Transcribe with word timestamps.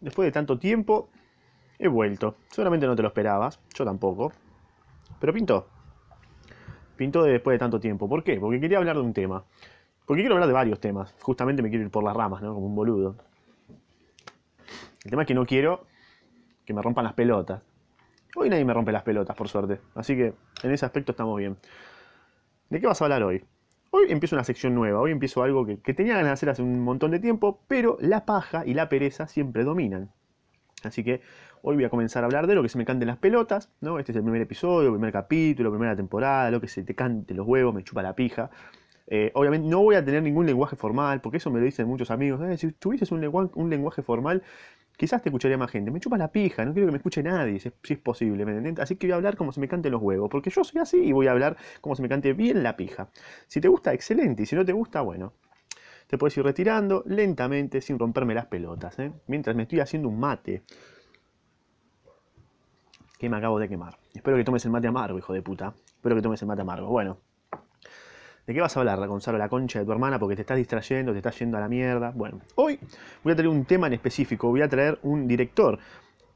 después 0.00 0.26
de 0.26 0.32
tanto 0.32 0.58
tiempo, 0.58 1.08
he 1.78 1.88
vuelto. 1.88 2.36
Seguramente 2.50 2.86
no 2.86 2.96
te 2.96 3.02
lo 3.02 3.08
esperabas, 3.08 3.60
yo 3.74 3.84
tampoco. 3.84 4.32
Pero 5.20 5.32
pintó. 5.32 5.68
Pintó 6.96 7.22
después 7.22 7.54
de 7.54 7.58
tanto 7.58 7.78
tiempo. 7.78 8.08
¿Por 8.08 8.24
qué? 8.24 8.38
Porque 8.40 8.60
quería 8.60 8.78
hablar 8.78 8.96
de 8.96 9.02
un 9.02 9.12
tema. 9.12 9.44
Porque 10.04 10.22
quiero 10.22 10.34
hablar 10.34 10.48
de 10.48 10.54
varios 10.54 10.80
temas. 10.80 11.14
Justamente 11.20 11.62
me 11.62 11.68
quiero 11.68 11.84
ir 11.84 11.90
por 11.90 12.02
las 12.02 12.16
ramas, 12.16 12.42
¿no? 12.42 12.54
Como 12.54 12.66
un 12.66 12.74
boludo. 12.74 13.16
El 15.04 15.10
tema 15.10 15.22
es 15.22 15.28
que 15.28 15.34
no 15.34 15.46
quiero 15.46 15.86
que 16.64 16.74
me 16.74 16.82
rompan 16.82 17.04
las 17.04 17.14
pelotas. 17.14 17.62
Hoy 18.36 18.50
nadie 18.50 18.64
me 18.64 18.74
rompe 18.74 18.92
las 18.92 19.02
pelotas, 19.02 19.36
por 19.36 19.48
suerte. 19.48 19.80
Así 19.94 20.16
que 20.16 20.34
en 20.62 20.70
ese 20.70 20.84
aspecto 20.84 21.12
estamos 21.12 21.38
bien. 21.38 21.56
¿De 22.68 22.80
qué 22.80 22.86
vas 22.86 23.00
a 23.00 23.04
hablar 23.04 23.22
hoy? 23.22 23.44
Hoy 23.90 24.06
empiezo 24.10 24.36
una 24.36 24.44
sección 24.44 24.74
nueva, 24.74 25.00
hoy 25.00 25.12
empiezo 25.12 25.42
algo 25.42 25.64
que, 25.64 25.76
tenía 25.94 26.14
ganas 26.14 26.28
de 26.28 26.32
hacer 26.32 26.50
hace 26.50 26.62
un 26.62 26.80
montón 26.80 27.10
de 27.10 27.20
tiempo, 27.20 27.60
pero 27.68 27.96
la 28.00 28.26
paja 28.26 28.66
y 28.66 28.74
la 28.74 28.90
pereza 28.90 29.26
siempre 29.28 29.64
dominan. 29.64 30.10
Así 30.82 31.02
que 31.02 31.22
hoy 31.62 31.76
voy 31.76 31.84
a 31.84 31.90
comenzar 31.90 32.22
a 32.22 32.26
hablar 32.26 32.46
de 32.46 32.54
lo 32.54 32.62
que 32.62 32.68
se 32.68 32.76
me 32.76 32.84
canten 32.84 33.08
las 33.08 33.16
pelotas, 33.16 33.70
¿no? 33.80 33.98
Este 33.98 34.12
es 34.12 34.16
el 34.16 34.22
primer 34.22 34.42
episodio, 34.42 34.92
primer 34.92 35.12
capítulo, 35.12 35.70
primera 35.70 35.96
temporada, 35.96 36.50
lo 36.50 36.60
que 36.60 36.68
se 36.68 36.82
te 36.82 36.94
cante 36.94 37.32
los 37.32 37.46
huevos, 37.46 37.74
me 37.74 37.82
chupa 37.82 38.02
la 38.02 38.14
pija. 38.14 38.50
Eh, 39.06 39.30
obviamente 39.34 39.66
no 39.66 39.80
voy 39.80 39.94
a 39.94 40.04
tener 40.04 40.22
ningún 40.22 40.44
lenguaje 40.44 40.76
formal, 40.76 41.22
porque 41.22 41.38
eso 41.38 41.50
me 41.50 41.58
lo 41.58 41.64
dicen 41.64 41.88
muchos 41.88 42.10
amigos. 42.10 42.42
Eh, 42.42 42.58
si 42.58 42.70
tuvieses 42.72 43.10
un, 43.10 43.50
un 43.54 43.70
lenguaje 43.70 44.02
formal, 44.02 44.42
quizás 44.98 45.22
te 45.22 45.30
escucharía 45.30 45.56
más 45.56 45.70
gente. 45.70 45.90
Me 45.90 46.00
chupa 46.00 46.18
la 46.18 46.30
pija, 46.30 46.64
no 46.64 46.72
quiero 46.74 46.88
que 46.88 46.92
me 46.92 46.98
escuche 46.98 47.22
nadie, 47.22 47.60
si, 47.60 47.70
es 47.88 47.98
posible, 47.98 48.44
¿me 48.44 48.74
Así 48.82 48.96
que 48.96 49.06
voy 49.06 49.12
a 49.12 49.16
hablar 49.16 49.36
como 49.36 49.52
se 49.52 49.60
me 49.60 49.68
cante 49.68 49.88
los 49.88 50.02
huevos, 50.02 50.28
porque 50.28 50.50
yo 50.50 50.64
soy 50.64 50.82
así 50.82 50.98
y 50.98 51.12
voy 51.12 51.28
a 51.28 51.30
hablar 51.30 51.56
como 51.80 51.94
se 51.94 52.02
me 52.02 52.08
cante 52.08 52.34
bien 52.34 52.62
la 52.62 52.76
pija. 52.76 53.08
Si 53.46 53.60
te 53.60 53.68
gusta, 53.68 53.94
excelente, 53.94 54.42
y 54.42 54.46
si 54.46 54.56
no 54.56 54.64
te 54.64 54.72
gusta, 54.72 55.00
bueno. 55.00 55.32
Te 56.08 56.18
puedes 56.18 56.36
ir 56.38 56.44
retirando 56.44 57.04
lentamente 57.06 57.80
sin 57.80 57.98
romperme 57.98 58.34
las 58.34 58.46
pelotas, 58.46 58.98
¿eh? 58.98 59.12
mientras 59.26 59.54
me 59.54 59.62
estoy 59.62 59.80
haciendo 59.80 60.08
un 60.08 60.18
mate 60.18 60.62
que 63.18 63.28
me 63.28 63.36
acabo 63.36 63.58
de 63.58 63.68
quemar. 63.68 63.98
Espero 64.14 64.36
que 64.36 64.44
tomes 64.44 64.64
el 64.64 64.70
mate 64.70 64.88
amargo, 64.88 65.18
hijo 65.18 65.32
de 65.32 65.42
puta. 65.42 65.74
Espero 65.86 66.16
que 66.16 66.22
tomes 66.22 66.40
el 66.42 66.48
mate 66.48 66.62
amargo. 66.62 66.88
Bueno, 66.88 67.18
¿De 68.48 68.54
qué 68.54 68.62
vas 68.62 68.74
a 68.74 68.80
hablar, 68.80 69.06
Gonzalo? 69.06 69.36
La 69.36 69.50
concha 69.50 69.78
de 69.78 69.84
tu 69.84 69.92
hermana 69.92 70.18
porque 70.18 70.34
te 70.34 70.40
estás 70.40 70.56
distrayendo, 70.56 71.12
te 71.12 71.18
estás 71.18 71.38
yendo 71.38 71.58
a 71.58 71.60
la 71.60 71.68
mierda. 71.68 72.12
Bueno, 72.16 72.40
hoy 72.54 72.80
voy 73.22 73.34
a 73.34 73.36
traer 73.36 73.50
un 73.50 73.66
tema 73.66 73.88
en 73.88 73.92
específico. 73.92 74.48
Voy 74.48 74.62
a 74.62 74.68
traer 74.70 74.98
un 75.02 75.28
director 75.28 75.78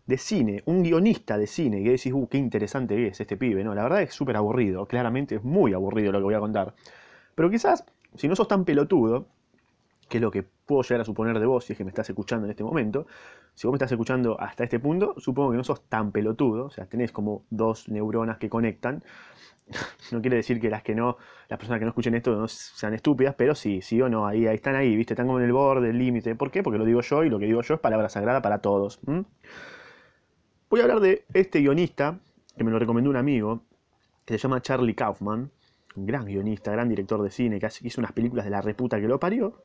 de 0.05 0.19
cine, 0.19 0.63
un 0.67 0.83
guionista 0.83 1.39
de 1.39 1.47
cine. 1.47 1.81
Y 1.81 1.85
decís, 1.85 2.13
uh, 2.13 2.29
qué 2.29 2.37
interesante 2.37 3.07
es 3.07 3.19
este 3.19 3.39
pibe, 3.39 3.65
¿no? 3.65 3.75
La 3.75 3.85
verdad 3.85 4.03
es 4.03 4.13
súper 4.13 4.37
aburrido. 4.37 4.85
Claramente 4.85 5.37
es 5.37 5.43
muy 5.43 5.73
aburrido 5.73 6.13
lo 6.13 6.19
que 6.19 6.25
voy 6.25 6.35
a 6.35 6.41
contar. 6.41 6.75
Pero 7.35 7.49
quizás, 7.49 7.83
si 8.15 8.29
no 8.29 8.37
sos 8.37 8.47
tan 8.47 8.67
pelotudo, 8.67 9.25
que 10.11 10.19
es 10.19 10.23
lo 10.23 10.31
que 10.31 10.45
puedo 10.73 10.83
llegar 10.83 11.03
a 11.03 11.05
suponer 11.05 11.39
de 11.39 11.47
vos 11.47 11.65
si 11.65 11.73
es 11.73 11.77
que 11.77 11.85
me 11.85 11.91
estás 11.91 12.09
escuchando 12.09 12.47
en 12.47 12.51
este 12.51 12.65
momento, 12.65 13.07
si 13.55 13.67
vos 13.67 13.73
me 13.73 13.77
estás 13.77 13.93
escuchando 13.93 14.41
hasta 14.41 14.65
este 14.65 14.79
punto, 14.79 15.15
supongo 15.19 15.51
que 15.51 15.59
no 15.59 15.65
sos 15.65 15.83
tan 15.89 16.13
pelotudo, 16.13 16.67
o 16.67 16.71
sea, 16.71 16.87
tenés 16.87 17.13
como 17.13 17.45
dos 17.51 17.89
neuronas 17.89 18.39
que 18.39 18.49
conectan, 18.49 19.03
no 20.13 20.21
quiere 20.21 20.37
decir 20.37 20.61
que 20.61 20.71
las 20.71 20.83
que 20.83 20.95
no, 20.95 21.19
las 21.49 21.59
personas 21.59 21.79
que 21.79 21.85
no 21.85 21.91
escuchen 21.91 22.15
esto 22.15 22.35
no 22.35 22.49
sean 22.49 22.95
estúpidas, 22.95 23.35
pero 23.37 23.55
sí, 23.55 23.83
sí 23.83 24.01
o 24.01 24.09
no, 24.09 24.27
ahí, 24.27 24.47
ahí 24.47 24.57
están 24.57 24.75
ahí, 24.75 24.97
¿viste? 24.97 25.15
Están 25.15 25.27
como 25.27 25.39
en 25.39 25.45
el 25.45 25.53
borde, 25.53 25.91
el 25.91 25.99
límite. 25.99 26.35
¿Por 26.35 26.51
qué? 26.51 26.63
Porque 26.63 26.79
lo 26.79 26.85
digo 26.85 27.01
yo 27.01 27.25
y 27.25 27.31
lo 27.31 27.39
que 27.39 27.47
digo 27.47 27.63
yo 27.63 27.75
es 27.75 27.81
palabra 27.81 28.09
sagrada 28.09 28.43
para 28.43 28.59
todos. 28.59 29.01
Voy 30.71 30.81
a 30.81 30.83
hablar 30.83 31.01
de 31.01 31.25
este 31.35 31.61
guionista, 31.61 32.19
que 32.57 32.65
me 32.65 32.71
lo 32.71 32.79
recomendó 32.79 33.11
un 33.11 33.17
amigo, 33.17 33.63
que 34.25 34.35
se 34.35 34.39
llama 34.39 34.63
Charlie 34.63 34.95
Kaufman, 34.95 35.51
un 35.95 36.07
gran 36.07 36.25
guionista, 36.25 36.73
gran 36.73 36.89
director 36.89 37.23
de 37.23 37.31
cine, 37.31 37.61
que 37.61 37.69
hizo 37.83 38.01
unas 38.01 38.13
películas 38.13 38.45
de 38.45 38.51
la 38.51 38.63
reputa 38.63 39.01
que 39.01 39.09
lo 39.09 39.21
parió, 39.21 39.65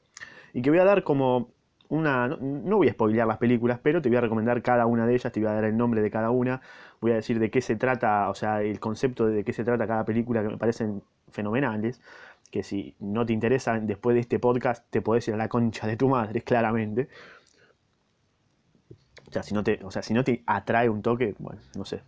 y 0.57 0.63
que 0.63 0.71
voy 0.71 0.79
a 0.79 0.85
dar 0.85 1.03
como 1.03 1.51
una, 1.87 2.27
no, 2.29 2.77
voy 2.77 2.87
a 2.87 2.91
spoilear 2.91 3.27
las 3.27 3.37
películas, 3.37 3.79
pero 3.83 4.01
te 4.01 4.09
voy 4.09 4.17
a 4.17 4.21
recomendar 4.21 4.63
cada 4.63 4.87
una 4.87 5.05
de 5.05 5.13
ellas, 5.13 5.31
te 5.31 5.39
voy 5.39 5.49
a 5.49 5.53
dar 5.53 5.65
el 5.65 5.77
nombre 5.77 6.01
de 6.01 6.09
cada 6.09 6.31
una, 6.31 6.61
voy 6.99 7.11
a 7.11 7.13
decir 7.13 7.37
de 7.37 7.51
qué 7.51 7.61
se 7.61 7.75
trata, 7.75 8.27
o 8.27 8.33
sea, 8.33 8.63
el 8.63 8.79
concepto 8.79 9.27
de 9.27 9.43
qué 9.43 9.53
se 9.53 9.63
trata 9.63 9.85
cada 9.85 10.03
película 10.03 10.41
que 10.41 10.49
me 10.49 10.57
parecen 10.57 11.03
fenomenales, 11.29 12.01
que 12.49 12.63
si 12.63 12.95
no 12.99 13.23
te 13.23 13.33
interesan 13.33 13.85
después 13.85 14.15
de 14.15 14.21
este 14.21 14.39
podcast 14.39 14.83
te 14.89 14.99
podés 14.99 15.27
ir 15.27 15.35
a 15.35 15.37
la 15.37 15.47
concha 15.47 15.85
de 15.85 15.95
tu 15.95 16.09
madre, 16.09 16.41
claramente. 16.41 17.07
O 19.27 19.31
sea, 19.31 19.43
si 19.43 19.53
no 19.53 19.63
te, 19.63 19.79
o 19.83 19.91
sea, 19.91 20.01
si 20.01 20.15
no 20.15 20.23
te 20.23 20.41
atrae 20.47 20.89
un 20.89 21.03
toque, 21.03 21.35
bueno, 21.37 21.61
no 21.75 21.85
sé. 21.85 22.01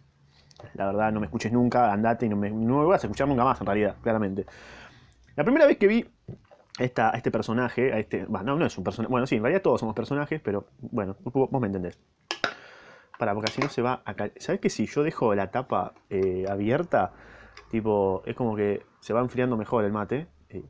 La 0.73 0.87
verdad, 0.87 1.11
no 1.11 1.19
me 1.19 1.27
escuches 1.27 1.51
nunca, 1.51 1.93
andate 1.93 2.25
y 2.25 2.29
no 2.29 2.35
me, 2.35 2.49
no 2.49 2.79
me 2.79 2.85
vas 2.85 3.03
a 3.03 3.05
escuchar 3.05 3.27
nunca 3.27 3.43
más, 3.43 3.61
en 3.61 3.67
realidad, 3.67 3.97
claramente. 4.01 4.47
La 5.35 5.43
primera 5.43 5.67
vez 5.67 5.77
que 5.77 5.85
vi 5.85 6.03
esta, 6.79 7.11
este 7.11 7.31
personaje, 7.31 7.93
a 7.93 7.99
este, 7.99 8.25
bueno, 8.25 8.55
no, 8.55 8.65
es 8.65 8.77
un 8.77 8.83
personaje, 8.83 9.11
bueno, 9.11 9.27
sí, 9.27 9.35
en 9.35 9.43
realidad 9.43 9.61
todos 9.61 9.79
somos 9.79 9.95
personajes, 9.95 10.41
pero 10.41 10.67
bueno, 10.79 11.15
vos, 11.23 11.61
me 11.61 11.67
entendés. 11.67 11.99
Para, 13.17 13.33
porque 13.33 13.51
así 13.51 13.61
no 13.61 13.69
se 13.69 13.81
va 13.81 14.01
a 14.05 14.13
caer. 14.13 14.33
¿Sabes 14.37 14.61
que 14.61 14.69
si 14.69 14.85
yo 14.85 15.03
dejo 15.03 15.35
la 15.35 15.51
tapa 15.51 15.93
eh, 16.09 16.45
abierta, 16.49 17.11
tipo, 17.69 18.23
es 18.25 18.35
como 18.35 18.55
que 18.55 18.81
se 19.01 19.13
va 19.13 19.19
enfriando 19.19 19.57
mejor 19.57 19.83
el 19.83 19.91
mate, 19.91 20.27
eh, 20.49 20.63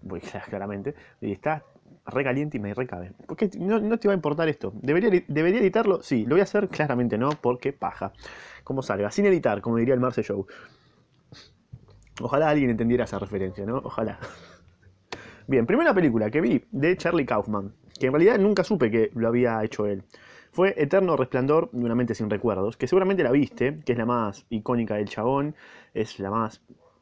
claramente, 0.49 0.95
y 1.21 1.31
está 1.31 1.63
recaliente 2.07 2.57
y 2.57 2.59
me 2.59 2.73
recabe. 2.73 3.13
Porque 3.27 3.49
no, 3.57 3.79
no, 3.79 3.97
te 3.97 4.07
va 4.07 4.13
a 4.13 4.15
importar 4.15 4.49
esto. 4.49 4.71
¿Debería, 4.75 5.09
¿Debería 5.27 5.59
editarlo? 5.59 6.01
Sí, 6.01 6.23
lo 6.25 6.31
voy 6.31 6.41
a 6.41 6.43
hacer 6.43 6.69
claramente 6.69 7.17
no, 7.17 7.29
porque 7.29 7.73
paja. 7.73 8.13
Como 8.63 8.81
salga, 8.81 9.11
sin 9.11 9.25
editar, 9.25 9.61
como 9.61 9.77
diría 9.77 9.93
el 9.93 9.99
Marce 9.99 10.23
Show. 10.23 10.47
Ojalá 12.21 12.49
alguien 12.49 12.69
entendiera 12.69 13.05
esa 13.05 13.19
referencia, 13.19 13.65
¿no? 13.65 13.77
Ojalá. 13.77 14.19
Bien, 15.49 15.65
primera 15.65 15.95
película 15.95 16.29
que 16.29 16.41
vi 16.41 16.63
de 16.69 16.95
Charlie 16.95 17.25
Kaufman, 17.25 17.73
que 17.99 18.05
en 18.05 18.13
realidad 18.13 18.37
nunca 18.37 18.63
supe 18.63 18.91
que 18.91 19.09
lo 19.15 19.27
había 19.27 19.63
hecho 19.63 19.87
él. 19.87 20.03
Fue 20.51 20.75
Eterno 20.77 21.17
Resplandor 21.17 21.71
de 21.71 21.83
una 21.83 21.95
mente 21.95 22.13
sin 22.13 22.29
recuerdos, 22.29 22.77
que 22.77 22.85
seguramente 22.85 23.23
la 23.23 23.31
viste, 23.31 23.79
que 23.83 23.93
es 23.93 23.97
la 23.97 24.05
más 24.05 24.45
icónica 24.51 24.93
del 24.93 25.09
chabón, 25.09 25.55
es 25.95 26.19
la 26.19 26.29
más 26.29 26.61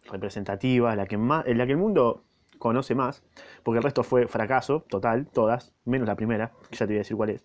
representativa, 0.09 0.95
la 0.95 1.07
que 1.07 1.17
más, 1.17 1.45
la 1.45 1.65
que 1.65 1.73
el 1.73 1.77
mundo 1.77 2.23
conoce 2.57 2.95
más, 2.95 3.21
porque 3.63 3.79
el 3.79 3.83
resto 3.83 4.01
fue 4.01 4.27
fracaso 4.27 4.85
total, 4.87 5.27
todas, 5.27 5.73
menos 5.83 6.07
la 6.07 6.15
primera, 6.15 6.53
que 6.69 6.77
ya 6.77 6.87
te 6.87 6.93
voy 6.93 6.95
a 6.95 6.99
decir 6.99 7.17
cuál 7.17 7.31
es. 7.31 7.43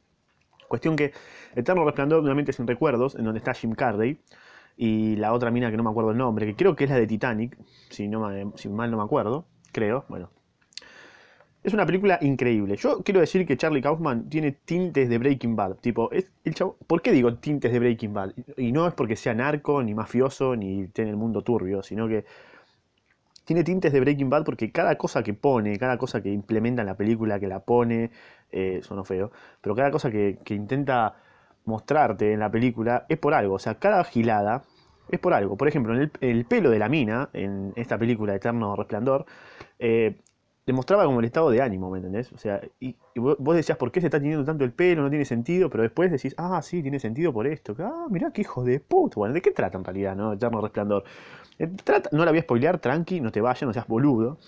Cuestión 0.68 0.94
que 0.94 1.12
Eterno 1.56 1.84
Resplandor 1.84 2.20
de 2.20 2.26
una 2.26 2.36
mente 2.36 2.52
sin 2.52 2.68
recuerdos, 2.68 3.16
en 3.16 3.24
donde 3.24 3.38
está 3.38 3.54
Jim 3.54 3.72
Carrey, 3.72 4.20
y 4.76 5.16
la 5.16 5.32
otra 5.32 5.50
mina 5.50 5.68
que 5.68 5.76
no 5.76 5.82
me 5.82 5.90
acuerdo 5.90 6.12
el 6.12 6.16
nombre, 6.18 6.46
que 6.46 6.54
creo 6.54 6.76
que 6.76 6.84
es 6.84 6.90
la 6.90 6.96
de 6.96 7.08
Titanic, 7.08 7.58
si, 7.90 8.06
no, 8.06 8.30
si 8.54 8.68
mal 8.68 8.88
no 8.92 8.98
me 8.98 9.02
acuerdo, 9.02 9.46
creo, 9.72 10.04
bueno, 10.08 10.30
es 11.62 11.72
una 11.72 11.86
película 11.86 12.18
increíble. 12.20 12.76
Yo 12.76 13.02
quiero 13.02 13.20
decir 13.20 13.46
que 13.46 13.56
Charlie 13.56 13.82
Kaufman 13.82 14.28
tiene 14.28 14.52
tintes 14.52 15.08
de 15.08 15.18
Breaking 15.18 15.54
Bad. 15.54 15.76
Tipo, 15.76 16.10
es 16.10 16.30
el 16.44 16.54
chavo, 16.54 16.76
¿por 16.86 17.02
qué 17.02 17.12
digo 17.12 17.34
tintes 17.36 17.72
de 17.72 17.78
Breaking 17.78 18.12
Bad? 18.12 18.32
Y 18.56 18.72
no 18.72 18.88
es 18.88 18.94
porque 18.94 19.14
sea 19.16 19.34
narco, 19.34 19.82
ni 19.82 19.94
mafioso, 19.94 20.56
ni 20.56 20.88
tiene 20.88 21.10
el 21.10 21.16
mundo 21.16 21.42
turbio, 21.42 21.82
sino 21.82 22.08
que 22.08 22.24
tiene 23.44 23.64
tintes 23.64 23.92
de 23.92 24.00
Breaking 24.00 24.30
Bad 24.30 24.44
porque 24.44 24.72
cada 24.72 24.96
cosa 24.96 25.22
que 25.22 25.34
pone, 25.34 25.78
cada 25.78 25.98
cosa 25.98 26.22
que 26.22 26.30
implementa 26.30 26.82
en 26.82 26.86
la 26.86 26.96
película, 26.96 27.38
que 27.38 27.46
la 27.46 27.60
pone, 27.60 28.10
eh, 28.50 28.80
feo, 29.04 29.32
pero 29.60 29.74
cada 29.74 29.90
cosa 29.90 30.10
que, 30.10 30.38
intenta 30.50 31.16
mostrarte 31.64 32.32
en 32.32 32.40
la 32.40 32.50
película 32.50 33.06
es 33.08 33.18
por 33.18 33.34
algo. 33.34 33.54
O 33.54 33.58
sea, 33.58 33.76
cada 33.76 34.02
gilada 34.04 34.62
es 35.08 35.20
por 35.20 35.32
algo. 35.32 35.56
Por 35.56 35.68
ejemplo, 35.68 35.94
en 35.94 36.10
el, 36.20 36.44
pelo 36.44 36.70
de 36.70 36.78
la 36.78 36.88
mina, 36.88 37.28
en 37.32 37.72
esta 37.76 37.98
película 37.98 38.34
Eterno 38.34 38.74
Resplandor, 38.76 39.26
eh, 39.78 40.16
demostraba 40.66 41.04
como 41.04 41.18
el 41.18 41.24
estado 41.24 41.50
de 41.50 41.60
ánimo, 41.60 41.90
¿me 41.90 41.98
entendés? 41.98 42.32
O 42.32 42.38
sea, 42.38 42.60
y, 42.78 42.96
vos 43.16 43.56
decías, 43.56 43.76
¿por 43.78 43.90
qué 43.90 44.00
se 44.00 44.06
está 44.06 44.18
teniendo 44.18 44.44
tanto 44.44 44.64
el 44.64 44.72
pelo? 44.72 45.02
No 45.02 45.10
tiene 45.10 45.24
sentido, 45.24 45.68
pero 45.70 45.82
después 45.82 46.10
decís, 46.10 46.34
ah, 46.38 46.60
sí, 46.62 46.82
tiene 46.82 47.00
sentido 47.00 47.32
por 47.32 47.46
esto. 47.46 47.74
Ah, 47.80 48.06
mirá 48.10 48.30
qué 48.30 48.42
hijo 48.42 48.62
de 48.64 48.78
puta. 48.78 49.16
Bueno, 49.16 49.34
¿de 49.34 49.42
qué 49.42 49.50
trata 49.50 49.76
en 49.78 49.84
realidad, 49.84 50.14
no? 50.14 50.32
Eterno 50.32 50.60
Resplandor. 50.60 51.04
Eh, 51.58 51.66
trata, 51.66 52.10
no 52.12 52.24
la 52.24 52.30
voy 52.30 52.38
a 52.38 52.42
spoilear, 52.42 52.78
tranqui, 52.78 53.20
no 53.20 53.32
te 53.32 53.40
vayas, 53.40 53.62
no 53.62 53.72
seas 53.72 53.88
boludo. 53.88 54.38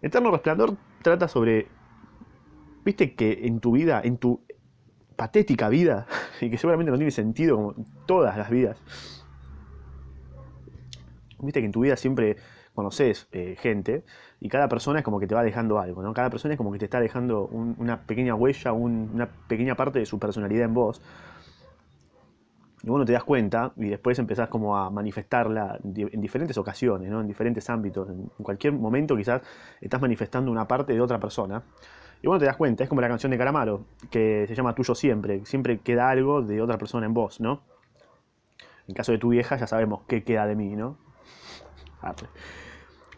Eterno 0.00 0.30
Resplandor 0.30 0.76
trata 1.02 1.26
sobre, 1.26 1.66
viste 2.84 3.14
que 3.14 3.46
en 3.46 3.60
tu 3.60 3.72
vida, 3.72 4.00
en 4.02 4.16
tu 4.16 4.40
patética 5.16 5.68
vida, 5.68 6.06
y 6.40 6.50
que 6.50 6.56
seguramente 6.56 6.92
no 6.92 6.96
tiene 6.96 7.10
sentido 7.10 7.56
como 7.56 7.74
todas 8.06 8.38
las 8.38 8.48
vidas, 8.48 8.78
viste 11.40 11.60
que 11.60 11.66
en 11.66 11.72
tu 11.72 11.80
vida 11.80 11.96
siempre 11.96 12.36
conoces 12.80 13.28
eh, 13.32 13.56
gente 13.58 14.04
y 14.40 14.48
cada 14.48 14.68
persona 14.68 15.00
es 15.00 15.04
como 15.04 15.20
que 15.20 15.26
te 15.26 15.34
va 15.34 15.42
dejando 15.42 15.78
algo, 15.78 16.02
¿no? 16.02 16.14
Cada 16.14 16.30
persona 16.30 16.54
es 16.54 16.58
como 16.58 16.72
que 16.72 16.78
te 16.78 16.86
está 16.86 16.98
dejando 16.98 17.44
una 17.44 18.00
pequeña 18.06 18.34
huella, 18.34 18.72
una 18.72 19.28
pequeña 19.48 19.74
parte 19.74 19.98
de 19.98 20.06
su 20.06 20.18
personalidad 20.18 20.64
en 20.64 20.72
vos. 20.74 21.02
Y 22.82 22.88
vos 22.88 22.98
no 22.98 23.04
te 23.04 23.12
das 23.12 23.24
cuenta 23.24 23.72
y 23.76 23.90
después 23.90 24.18
empezás 24.18 24.48
como 24.48 24.78
a 24.78 24.88
manifestarla 24.88 25.78
en 25.84 26.20
diferentes 26.22 26.56
ocasiones, 26.56 27.10
¿no? 27.10 27.20
En 27.20 27.26
diferentes 27.26 27.68
ámbitos. 27.68 28.08
En 28.08 28.30
cualquier 28.42 28.72
momento 28.72 29.14
quizás 29.14 29.42
estás 29.82 30.00
manifestando 30.00 30.50
una 30.50 30.66
parte 30.66 30.94
de 30.94 31.02
otra 31.02 31.20
persona. 31.20 31.62
Y 32.22 32.26
vos 32.26 32.36
no 32.36 32.40
te 32.40 32.46
das 32.46 32.56
cuenta, 32.56 32.82
es 32.82 32.88
como 32.88 33.02
la 33.02 33.08
canción 33.08 33.30
de 33.30 33.36
Caramaro, 33.36 33.84
que 34.10 34.46
se 34.48 34.54
llama 34.54 34.74
Tuyo 34.74 34.94
Siempre. 34.94 35.44
Siempre 35.44 35.80
queda 35.80 36.08
algo 36.08 36.40
de 36.40 36.62
otra 36.62 36.78
persona 36.78 37.04
en 37.04 37.12
vos, 37.12 37.40
¿no? 37.40 37.60
En 38.88 38.94
caso 38.94 39.12
de 39.12 39.18
tu 39.18 39.28
vieja 39.28 39.56
ya 39.56 39.66
sabemos 39.66 40.00
qué 40.08 40.24
queda 40.24 40.46
de 40.46 40.56
mí, 40.56 40.74
¿no? 40.76 40.96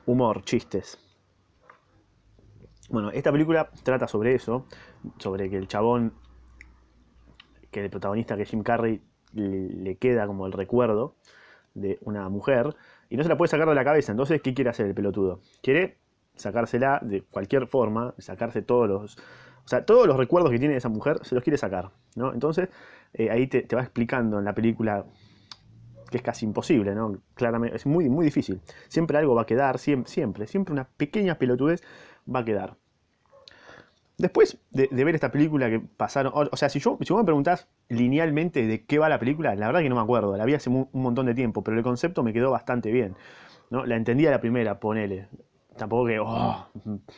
Humor, 0.07 0.45
chistes. 0.45 0.99
Bueno, 2.91 3.11
esta 3.11 3.33
película 3.33 3.71
trata 3.83 4.07
sobre 4.07 4.35
eso, 4.35 4.67
sobre 5.19 5.49
que 5.49 5.57
el 5.57 5.69
chabón 5.69 6.13
que 7.73 7.83
el 7.83 7.91
protagonista, 7.91 8.37
que 8.37 8.45
Jim 8.45 8.63
Carrey, 8.63 9.01
le, 9.33 9.97
queda 9.97 10.27
como 10.27 10.47
el 10.47 10.53
recuerdo 10.53 11.17
de 11.75 11.99
una 12.03 12.29
mujer 12.29 12.77
y 13.09 13.17
no 13.17 13.23
se 13.23 13.29
la 13.31 13.37
puede 13.37 13.49
sacar 13.49 13.69
de 13.69 13.75
la 13.75 13.85
cabeza. 13.85 14.13
Entonces, 14.13 14.43
¿qué 14.43 14.55
quiere 14.55 14.71
hacer 14.71 14.87
el 14.87 14.95
pelotudo? 14.95 15.41
Quiere 15.63 15.97
sacársela 16.37 17.01
de 17.03 17.23
cualquier 17.23 17.67
forma, 17.67 18.15
sacarse 18.19 18.63
todos 18.63 18.89
los, 18.89 19.17
o 19.65 19.69
sea, 19.69 19.85
todos 19.85 20.07
los 20.07 20.17
recuerdos 20.17 20.51
que 20.51 20.59
tiene 20.59 20.77
esa 20.77 20.89
mujer 20.89 21.19
se 21.23 21.35
los 21.35 21.43
quiere 21.43 21.57
sacar, 21.57 21.91
¿no? 22.15 22.33
Entonces, 22.33 22.69
eh, 23.15 23.31
ahí 23.31 23.47
te, 23.47 23.67
va 23.75 23.83
explicando 23.83 24.39
en 24.39 24.45
la 24.45 24.55
película 24.55 25.07
que 26.13 26.19
es 26.19 26.23
casi 26.23 26.47
imposible, 26.47 26.95
¿no? 26.95 27.19
Claramente, 27.35 27.77
es 27.77 27.87
muy, 27.87 28.09
muy 28.09 28.25
difícil. 28.25 28.61
Siempre 28.89 29.19
algo 29.19 29.35
va 29.35 29.43
a 29.43 29.47
quedar, 29.47 29.79
siempre, 29.81 30.13
siempre, 30.13 30.47
siempre 30.47 30.73
una 30.73 30.85
pequeña 30.85 31.37
pelotudez 31.37 31.83
va 32.33 32.41
a 32.41 32.45
quedar. 32.45 32.77
Después 34.19 34.59
de, 34.71 34.87
ver 34.93 35.17
esta 35.17 35.33
película 35.33 35.69
que 35.69 35.81
pasaron, 35.81 36.33
o, 36.35 36.57
sea, 36.57 36.69
si, 36.69 36.79
yo, 36.79 36.97
si 37.01 37.13
vos 37.13 37.23
me 37.23 37.25
preguntás 37.25 37.67
linealmente 37.89 38.65
de 38.67 38.85
qué 38.85 38.99
va 39.01 39.09
la 39.09 39.19
película, 39.19 39.57
la 39.57 39.67
verdad 39.67 39.81
que 39.81 39.89
no 39.89 39.97
me 39.97 40.03
acuerdo, 40.03 40.37
la 40.37 40.45
vi 40.45 40.55
hace 40.55 40.71
un, 40.71 40.89
montón 40.93 41.27
de 41.27 41.35
tiempo, 41.35 41.65
pero 41.65 41.77
el 41.77 41.83
concepto 41.83 42.23
me 42.23 42.33
quedó 42.33 42.53
bastante 42.53 42.93
bien. 42.93 43.17
¿no? 43.71 43.85
La 43.85 43.97
entendí 43.97 44.27
a 44.27 44.31
la 44.31 44.41
primera, 44.41 44.79
ponele. 44.79 45.29
Tampoco 45.77 46.07
que 46.07 46.21
oh, 46.21 46.69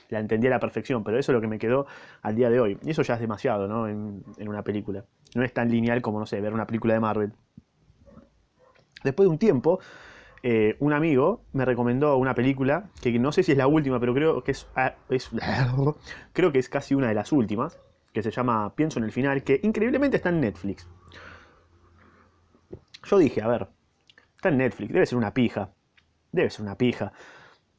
la 0.08 0.20
entendí 0.20 0.46
a 0.46 0.50
la 0.50 0.60
perfección, 0.60 1.02
pero 1.02 1.18
eso 1.18 1.32
es 1.32 1.34
lo 1.34 1.40
que 1.40 1.48
me 1.48 1.58
quedó 1.58 1.86
al 2.22 2.36
día 2.36 2.48
de 2.48 2.60
hoy. 2.60 2.78
Y 2.82 2.90
eso 2.90 3.02
ya 3.02 3.14
es 3.14 3.20
demasiado, 3.20 3.66
¿no? 3.66 3.88
En, 3.88 4.22
en 4.38 4.48
una 4.48 4.62
película. 4.62 5.04
No 5.34 5.42
es 5.42 5.52
tan 5.52 5.70
lineal 5.70 6.00
como, 6.00 6.20
no 6.20 6.26
sé, 6.26 6.40
ver 6.40 6.54
una 6.54 6.66
película 6.66 6.94
de 6.94 7.00
Marvel. 7.00 7.32
Después 9.04 9.26
de 9.26 9.30
un 9.30 9.38
tiempo, 9.38 9.78
eh, 10.42 10.76
un 10.80 10.92
amigo 10.92 11.42
me 11.52 11.64
recomendó 11.64 12.16
una 12.16 12.34
película 12.34 12.90
que 13.00 13.16
no 13.18 13.32
sé 13.32 13.42
si 13.42 13.52
es 13.52 13.58
la 13.58 13.66
última, 13.66 14.00
pero 14.00 14.12
creo 14.14 14.42
que 14.42 14.50
es, 14.50 14.66
ah, 14.74 14.94
creo 16.32 16.52
que 16.52 16.58
es 16.58 16.68
casi 16.68 16.94
una 16.94 17.08
de 17.08 17.14
las 17.14 17.30
últimas, 17.32 17.78
que 18.12 18.22
se 18.22 18.30
llama 18.30 18.74
Pienso 18.74 18.98
en 18.98 19.04
el 19.04 19.12
final, 19.12 19.42
que 19.42 19.60
increíblemente 19.62 20.16
está 20.16 20.30
en 20.30 20.40
Netflix. 20.40 20.88
Yo 23.04 23.18
dije, 23.18 23.42
a 23.42 23.48
ver, 23.48 23.68
está 24.36 24.48
en 24.48 24.58
Netflix, 24.58 24.92
debe 24.92 25.06
ser 25.06 25.18
una 25.18 25.32
pija, 25.32 25.70
debe 26.32 26.50
ser 26.50 26.62
una 26.62 26.76
pija. 26.76 27.12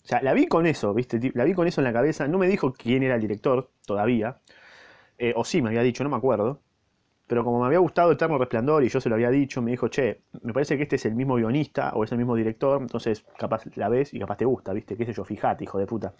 O 0.03 0.07
sea, 0.07 0.21
la 0.21 0.33
vi 0.33 0.47
con 0.47 0.67
eso, 0.67 0.93
¿viste? 0.93 1.19
La 1.33 1.43
vi 1.45 1.53
con 1.53 1.67
eso 1.67 1.81
en 1.81 1.85
la 1.85 1.93
cabeza. 1.93 2.27
No 2.27 2.37
me 2.37 2.47
dijo 2.47 2.73
quién 2.73 3.01
era 3.01 3.15
el 3.15 3.21
director 3.21 3.71
todavía. 3.87 4.39
Eh, 5.17 5.33
o 5.35 5.43
sí, 5.43 5.61
me 5.63 5.69
había 5.69 5.81
dicho, 5.81 6.03
no 6.03 6.11
me 6.11 6.17
acuerdo. 6.17 6.61
Pero 7.27 7.43
como 7.43 7.59
me 7.59 7.65
había 7.65 7.79
gustado 7.79 8.11
Eterno 8.11 8.37
Resplandor 8.37 8.83
y 8.83 8.89
yo 8.89 9.01
se 9.01 9.09
lo 9.09 9.15
había 9.15 9.31
dicho, 9.31 9.61
me 9.61 9.71
dijo, 9.71 9.87
che, 9.87 10.21
me 10.43 10.53
parece 10.53 10.77
que 10.77 10.83
este 10.83 10.97
es 10.97 11.05
el 11.05 11.15
mismo 11.15 11.35
guionista 11.35 11.91
o 11.95 12.03
es 12.03 12.11
el 12.11 12.19
mismo 12.19 12.35
director, 12.35 12.81
entonces 12.81 13.25
capaz 13.37 13.65
la 13.75 13.89
ves 13.89 14.13
y 14.13 14.19
capaz 14.19 14.37
te 14.37 14.45
gusta, 14.45 14.73
¿viste? 14.73 14.95
¿Qué 14.95 15.05
sé 15.05 15.13
yo? 15.13 15.25
Fijate, 15.25 15.63
hijo 15.63 15.79
de 15.79 15.87
puta. 15.87 16.13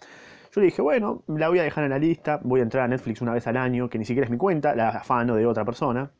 Yo 0.52 0.60
le 0.60 0.66
dije, 0.66 0.82
bueno, 0.82 1.22
la 1.28 1.48
voy 1.48 1.60
a 1.60 1.62
dejar 1.62 1.84
en 1.84 1.90
la 1.90 1.98
lista, 1.98 2.40
voy 2.42 2.60
a 2.60 2.64
entrar 2.64 2.84
a 2.84 2.88
Netflix 2.88 3.20
una 3.20 3.32
vez 3.32 3.46
al 3.46 3.56
año, 3.56 3.88
que 3.88 3.98
ni 3.98 4.04
siquiera 4.04 4.24
es 4.24 4.30
mi 4.30 4.36
cuenta, 4.36 4.74
la 4.74 4.88
afano 4.88 5.36
de 5.36 5.46
otra 5.46 5.64
persona. 5.64 6.10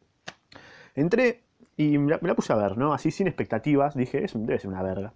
Entré 0.94 1.42
y 1.76 1.98
me 1.98 2.18
la, 2.20 2.34
puse 2.34 2.52
a 2.52 2.56
ver, 2.56 2.78
¿no? 2.78 2.92
Así 2.94 3.10
sin 3.10 3.26
expectativas, 3.26 3.94
dije, 3.94 4.24
eso 4.24 4.38
debe 4.38 4.58
ser 4.58 4.70
una 4.70 4.82
verga. 4.82 5.14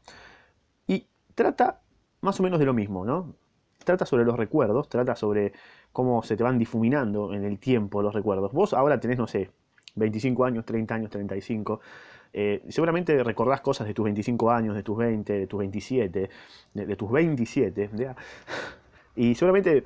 Y 0.86 1.06
trata 1.34 1.80
más 2.20 2.40
o 2.40 2.42
menos 2.42 2.58
de 2.58 2.66
lo 2.66 2.74
mismo, 2.74 3.04
¿no? 3.04 3.34
Trata 3.84 4.04
sobre 4.04 4.24
los 4.24 4.36
recuerdos, 4.36 4.88
trata 4.88 5.16
sobre 5.16 5.52
cómo 5.92 6.22
se 6.22 6.36
te 6.36 6.42
van 6.42 6.58
difuminando 6.58 7.32
en 7.32 7.44
el 7.44 7.58
tiempo 7.58 8.02
los 8.02 8.14
recuerdos. 8.14 8.52
Vos 8.52 8.74
ahora 8.74 9.00
tenés, 9.00 9.18
no 9.18 9.26
sé, 9.26 9.50
25 9.94 10.44
años, 10.44 10.64
30 10.64 10.94
años, 10.94 11.10
35. 11.10 11.80
Eh, 12.32 12.62
seguramente 12.68 13.22
recordás 13.24 13.60
cosas 13.60 13.86
de 13.86 13.94
tus 13.94 14.04
25 14.04 14.50
años, 14.50 14.74
de 14.74 14.82
tus 14.82 14.96
20, 14.96 15.32
de 15.32 15.46
tus 15.46 15.58
27, 15.58 16.30
de, 16.74 16.96
tus 16.96 17.10
27. 17.10 17.90
¿ya? 17.94 18.16
Y 19.16 19.34
seguramente 19.34 19.84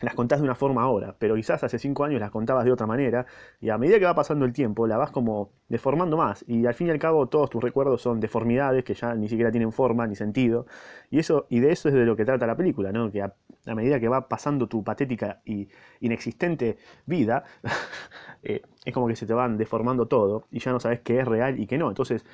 las 0.00 0.14
contás 0.14 0.38
de 0.38 0.44
una 0.44 0.54
forma 0.54 0.82
ahora, 0.82 1.14
pero 1.18 1.34
quizás 1.34 1.64
hace 1.64 1.78
5 1.78 2.04
años 2.04 2.20
las 2.20 2.30
contabas 2.30 2.64
de 2.64 2.72
otra 2.72 2.86
manera, 2.86 3.26
y 3.60 3.70
a 3.70 3.78
medida 3.78 3.98
que 3.98 4.04
va 4.04 4.14
pasando 4.14 4.44
el 4.44 4.52
tiempo, 4.52 4.86
la 4.86 4.96
vas 4.96 5.10
como 5.10 5.50
deformando 5.68 6.16
más, 6.16 6.44
y 6.46 6.66
al 6.66 6.74
fin 6.74 6.86
y 6.88 6.90
al 6.90 6.98
cabo 6.98 7.26
todos 7.26 7.50
tus 7.50 7.62
recuerdos 7.62 8.02
son 8.02 8.20
deformidades 8.20 8.84
que 8.84 8.94
ya 8.94 9.14
ni 9.14 9.28
siquiera 9.28 9.50
tienen 9.50 9.72
forma 9.72 10.06
ni 10.06 10.14
sentido, 10.14 10.66
y, 11.10 11.18
eso, 11.18 11.46
y 11.48 11.60
de 11.60 11.72
eso 11.72 11.88
es 11.88 11.94
de 11.94 12.04
lo 12.04 12.16
que 12.16 12.24
trata 12.24 12.46
la 12.46 12.56
película, 12.56 12.92
¿no? 12.92 13.10
que 13.10 13.24
a 13.68 13.74
medida 13.74 14.00
que 14.00 14.08
va 14.08 14.28
pasando 14.28 14.68
tu 14.68 14.82
patética 14.82 15.40
y 15.44 15.68
inexistente 16.00 16.78
vida, 17.06 17.44
eh, 18.42 18.62
es 18.84 18.94
como 18.94 19.08
que 19.08 19.16
se 19.16 19.26
te 19.26 19.34
van 19.34 19.58
deformando 19.58 20.06
todo, 20.06 20.46
y 20.50 20.60
ya 20.60 20.72
no 20.72 20.80
sabes 20.80 21.00
qué 21.00 21.20
es 21.20 21.28
real 21.28 21.58
y 21.58 21.66
qué 21.66 21.78
no, 21.78 21.88
entonces 21.88 22.24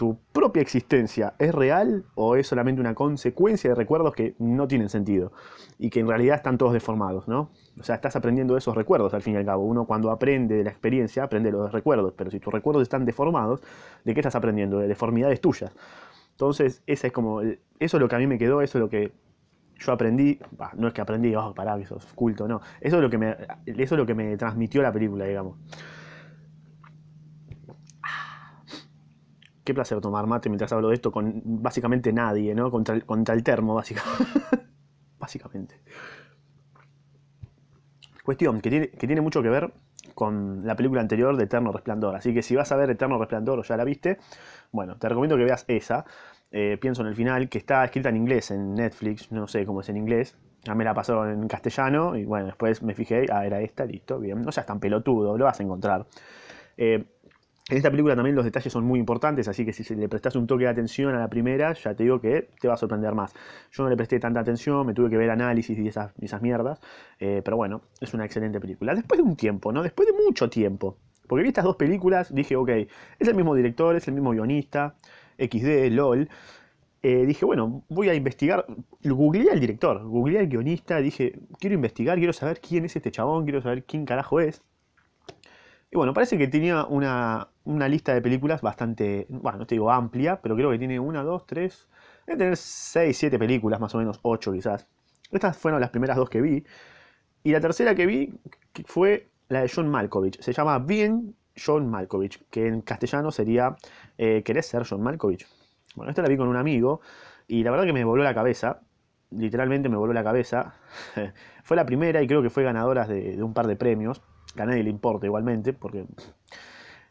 tu 0.00 0.18
propia 0.32 0.62
existencia 0.62 1.34
es 1.38 1.54
real 1.54 2.06
o 2.14 2.34
es 2.34 2.46
solamente 2.46 2.80
una 2.80 2.94
consecuencia 2.94 3.68
de 3.68 3.76
recuerdos 3.76 4.14
que 4.14 4.34
no 4.38 4.66
tienen 4.66 4.88
sentido 4.88 5.30
y 5.78 5.90
que 5.90 6.00
en 6.00 6.08
realidad 6.08 6.36
están 6.36 6.56
todos 6.56 6.72
deformados, 6.72 7.28
¿no? 7.28 7.50
O 7.78 7.82
sea, 7.82 7.96
estás 7.96 8.16
aprendiendo 8.16 8.56
esos 8.56 8.74
recuerdos 8.74 9.12
al 9.12 9.20
fin 9.20 9.34
y 9.34 9.36
al 9.36 9.44
cabo. 9.44 9.62
Uno 9.62 9.84
cuando 9.84 10.10
aprende 10.10 10.54
de 10.54 10.64
la 10.64 10.70
experiencia 10.70 11.24
aprende 11.24 11.52
los 11.52 11.70
recuerdos, 11.70 12.14
pero 12.16 12.30
si 12.30 12.40
tus 12.40 12.50
recuerdos 12.50 12.84
están 12.84 13.04
deformados, 13.04 13.60
¿de 14.02 14.14
qué 14.14 14.20
estás 14.20 14.34
aprendiendo? 14.36 14.78
De 14.78 14.88
deformidades 14.88 15.38
tuyas. 15.42 15.70
Entonces, 16.30 16.82
esa 16.86 17.08
es 17.08 17.12
como, 17.12 17.42
eso 17.42 17.58
es 17.78 17.92
lo 17.92 18.08
que 18.08 18.16
a 18.16 18.18
mí 18.18 18.26
me 18.26 18.38
quedó, 18.38 18.62
eso 18.62 18.78
es 18.78 18.80
lo 18.80 18.88
que 18.88 19.12
yo 19.80 19.92
aprendí, 19.92 20.38
no 20.76 20.88
es 20.88 20.94
que 20.94 21.00
aprendí, 21.00 21.34
oh, 21.34 21.54
pará, 21.54 21.76
que 21.78 21.86
sos 21.86 22.04
culto, 22.14 22.46
no. 22.46 22.60
Eso 22.80 22.96
es 22.96 23.02
lo 23.02 23.10
que 23.10 23.18
me, 23.18 23.30
eso 23.66 23.94
es 23.94 23.98
lo 23.98 24.06
que 24.06 24.14
me 24.14 24.36
transmitió 24.36 24.82
la 24.82 24.92
película, 24.92 25.24
digamos. 25.24 25.56
qué 29.70 29.74
placer 29.74 30.00
tomar 30.00 30.26
mate 30.26 30.48
mientras 30.48 30.72
hablo 30.72 30.88
de 30.88 30.94
esto 30.94 31.12
con 31.12 31.42
básicamente 31.44 32.12
nadie, 32.12 32.54
¿no? 32.56 32.72
Contra 32.72 32.94
el, 32.94 33.04
contra 33.04 33.34
el 33.34 33.44
termo, 33.44 33.74
básicamente. 33.74 34.24
básicamente. 35.18 35.80
Cuestión 38.24 38.60
que 38.60 38.70
tiene, 38.70 38.90
que 38.90 39.06
tiene 39.06 39.20
mucho 39.20 39.42
que 39.42 39.48
ver 39.48 39.72
con 40.14 40.66
la 40.66 40.74
película 40.74 41.00
anterior 41.00 41.36
de 41.36 41.44
Eterno 41.44 41.70
Resplandor. 41.72 42.16
Así 42.16 42.34
que 42.34 42.42
si 42.42 42.56
vas 42.56 42.72
a 42.72 42.76
ver 42.76 42.90
Eterno 42.90 43.18
Resplandor 43.18 43.60
o 43.60 43.62
ya 43.62 43.76
la 43.76 43.84
viste, 43.84 44.18
bueno, 44.72 44.96
te 44.96 45.08
recomiendo 45.08 45.36
que 45.36 45.44
veas 45.44 45.64
esa. 45.68 46.04
Eh, 46.52 46.78
pienso 46.80 47.02
en 47.02 47.08
el 47.08 47.14
final, 47.14 47.48
que 47.48 47.58
está 47.58 47.84
escrita 47.84 48.08
en 48.08 48.16
inglés 48.16 48.50
en 48.50 48.74
Netflix, 48.74 49.30
no 49.30 49.46
sé 49.46 49.64
cómo 49.64 49.80
es 49.80 49.88
en 49.88 49.96
inglés. 49.96 50.36
Ya 50.62 50.74
me 50.74 50.84
la 50.84 50.92
pasó 50.92 51.26
en 51.28 51.48
castellano 51.48 52.16
y 52.16 52.24
bueno, 52.24 52.46
después 52.46 52.82
me 52.82 52.94
fijé, 52.94 53.26
ah, 53.32 53.46
era 53.46 53.60
esta, 53.60 53.84
listo, 53.84 54.18
bien. 54.18 54.42
No 54.42 54.52
seas 54.52 54.66
tan 54.66 54.78
pelotudo, 54.78 55.38
lo 55.38 55.44
vas 55.44 55.58
a 55.60 55.62
encontrar. 55.62 56.06
Eh, 56.76 57.04
en 57.70 57.76
esta 57.76 57.88
película 57.88 58.16
también 58.16 58.34
los 58.34 58.44
detalles 58.44 58.72
son 58.72 58.84
muy 58.84 58.98
importantes, 58.98 59.46
así 59.46 59.64
que 59.64 59.72
si 59.72 59.94
le 59.94 60.08
prestas 60.08 60.34
un 60.34 60.48
toque 60.48 60.64
de 60.64 60.70
atención 60.70 61.14
a 61.14 61.20
la 61.20 61.28
primera, 61.28 61.72
ya 61.74 61.94
te 61.94 62.02
digo 62.02 62.20
que 62.20 62.48
te 62.60 62.66
va 62.66 62.74
a 62.74 62.76
sorprender 62.76 63.14
más. 63.14 63.32
Yo 63.70 63.84
no 63.84 63.90
le 63.90 63.96
presté 63.96 64.18
tanta 64.18 64.40
atención, 64.40 64.84
me 64.84 64.92
tuve 64.92 65.08
que 65.08 65.16
ver 65.16 65.30
análisis 65.30 65.78
y 65.78 65.86
esas, 65.86 66.12
esas 66.20 66.42
mierdas, 66.42 66.80
eh, 67.20 67.42
pero 67.44 67.56
bueno, 67.56 67.82
es 68.00 68.12
una 68.12 68.24
excelente 68.24 68.58
película. 68.58 68.92
Después 68.92 69.18
de 69.18 69.22
un 69.22 69.36
tiempo, 69.36 69.72
¿no? 69.72 69.84
Después 69.84 70.08
de 70.08 70.14
mucho 70.20 70.50
tiempo, 70.50 70.98
porque 71.28 71.44
vi 71.44 71.48
estas 71.50 71.64
dos 71.64 71.76
películas, 71.76 72.34
dije, 72.34 72.56
ok, 72.56 72.70
es 72.70 73.28
el 73.28 73.36
mismo 73.36 73.54
director, 73.54 73.94
es 73.94 74.08
el 74.08 74.14
mismo 74.14 74.32
guionista, 74.32 74.96
XD, 75.40 75.90
LOL. 75.92 76.28
Eh, 77.02 77.24
dije, 77.26 77.44
bueno, 77.44 77.82
voy 77.88 78.08
a 78.08 78.14
investigar. 78.14 78.66
Googleé 79.02 79.50
al 79.50 79.60
director, 79.60 80.02
googleé 80.04 80.40
al 80.40 80.48
guionista, 80.48 80.98
dije, 80.98 81.38
quiero 81.58 81.74
investigar, 81.74 82.18
quiero 82.18 82.32
saber 82.32 82.60
quién 82.60 82.84
es 82.84 82.96
este 82.96 83.10
chabón, 83.10 83.44
quiero 83.44 83.62
saber 83.62 83.84
quién 83.84 84.04
carajo 84.04 84.40
es. 84.40 84.62
Y 85.90 85.96
bueno, 85.96 86.14
parece 86.14 86.38
que 86.38 86.46
tenía 86.46 86.84
una, 86.84 87.48
una, 87.64 87.88
lista 87.88 88.14
de 88.14 88.22
películas 88.22 88.60
bastante, 88.62 89.26
bueno, 89.28 89.58
no 89.58 89.66
te 89.66 89.74
digo 89.74 89.90
amplia, 89.90 90.40
pero 90.40 90.54
creo 90.54 90.70
que 90.70 90.78
tiene 90.78 91.00
una, 91.00 91.22
dos, 91.24 91.46
tres, 91.46 91.88
debe 92.26 92.38
tener 92.38 92.56
seis, 92.56 93.16
siete 93.18 93.38
películas, 93.38 93.80
más 93.80 93.94
o 93.94 93.98
menos 93.98 94.20
ocho 94.22 94.52
quizás. 94.52 94.86
Estas 95.32 95.56
fueron 95.56 95.80
las 95.80 95.90
primeras 95.90 96.16
dos 96.16 96.30
que 96.30 96.40
vi. 96.40 96.64
Y 97.42 97.52
la 97.52 97.60
tercera 97.60 97.94
que 97.94 98.06
vi 98.06 98.32
fue 98.86 99.28
la 99.48 99.62
de 99.62 99.70
John 99.74 99.88
Malkovich. 99.88 100.40
Se 100.40 100.52
llama 100.52 100.78
Bien 100.78 101.34
John 101.64 101.88
Malkovich, 101.90 102.42
que 102.50 102.66
en 102.66 102.82
castellano 102.82 103.30
sería 103.30 103.76
eh, 104.18 104.42
¿Querés 104.44 104.66
ser 104.66 104.84
John 104.88 105.02
Malkovich? 105.02 105.46
Bueno, 105.94 106.10
esta 106.10 106.22
la 106.22 106.28
vi 106.28 106.36
con 106.36 106.48
un 106.48 106.56
amigo 106.56 107.00
y 107.48 107.62
la 107.62 107.70
verdad 107.70 107.86
que 107.86 107.92
me 107.92 108.04
voló 108.04 108.22
la 108.22 108.34
cabeza. 108.34 108.80
Literalmente 109.30 109.88
me 109.88 109.96
voló 109.96 110.12
la 110.12 110.24
cabeza. 110.24 110.74
fue 111.64 111.76
la 111.76 111.86
primera 111.86 112.22
y 112.22 112.26
creo 112.26 112.42
que 112.42 112.50
fue 112.50 112.62
ganadora 112.62 113.06
de, 113.06 113.42
un 113.42 113.54
par 113.54 113.66
de 113.66 113.76
premios 113.76 114.22
nadie 114.56 114.82
le 114.82 114.90
importa 114.90 115.26
igualmente, 115.26 115.72
porque... 115.72 116.06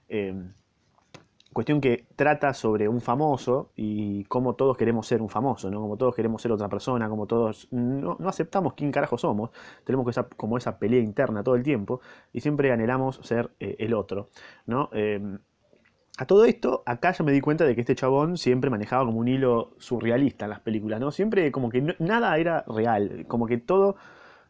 Eh, 0.09 0.33
cuestión 1.53 1.81
que 1.81 2.05
trata 2.15 2.53
sobre 2.53 2.87
un 2.87 3.01
famoso 3.01 3.71
y 3.75 4.23
cómo 4.25 4.55
todos 4.55 4.77
queremos 4.77 5.07
ser 5.07 5.21
un 5.21 5.29
famoso, 5.29 5.69
¿no? 5.71 5.81
Como 5.81 5.97
todos 5.97 6.15
queremos 6.15 6.41
ser 6.41 6.51
otra 6.51 6.69
persona, 6.69 7.09
como 7.09 7.27
todos 7.27 7.67
no, 7.71 8.17
no 8.19 8.29
aceptamos 8.29 8.73
quién 8.73 8.91
carajo 8.91 9.17
somos, 9.17 9.51
tenemos 9.83 10.07
esa, 10.09 10.27
como 10.27 10.57
esa 10.57 10.79
pelea 10.79 11.01
interna 11.01 11.43
todo 11.43 11.55
el 11.55 11.63
tiempo 11.63 12.01
y 12.33 12.41
siempre 12.41 12.71
anhelamos 12.71 13.19
ser 13.23 13.51
eh, 13.59 13.75
el 13.79 13.93
otro, 13.93 14.29
¿no? 14.65 14.89
Eh, 14.93 15.37
a 16.17 16.25
todo 16.25 16.43
esto, 16.43 16.83
acá 16.85 17.13
ya 17.13 17.23
me 17.23 17.31
di 17.31 17.39
cuenta 17.39 17.63
de 17.65 17.75
que 17.75 17.81
este 17.81 17.95
chabón 17.95 18.37
siempre 18.37 18.69
manejaba 18.69 19.05
como 19.05 19.19
un 19.19 19.29
hilo 19.29 19.71
surrealista 19.77 20.45
en 20.45 20.49
las 20.51 20.59
películas, 20.59 20.99
¿no? 20.99 21.11
Siempre 21.11 21.51
como 21.51 21.69
que 21.69 21.95
nada 21.99 22.37
era 22.37 22.65
real, 22.67 23.25
como 23.27 23.47
que 23.47 23.57
todo 23.57 23.95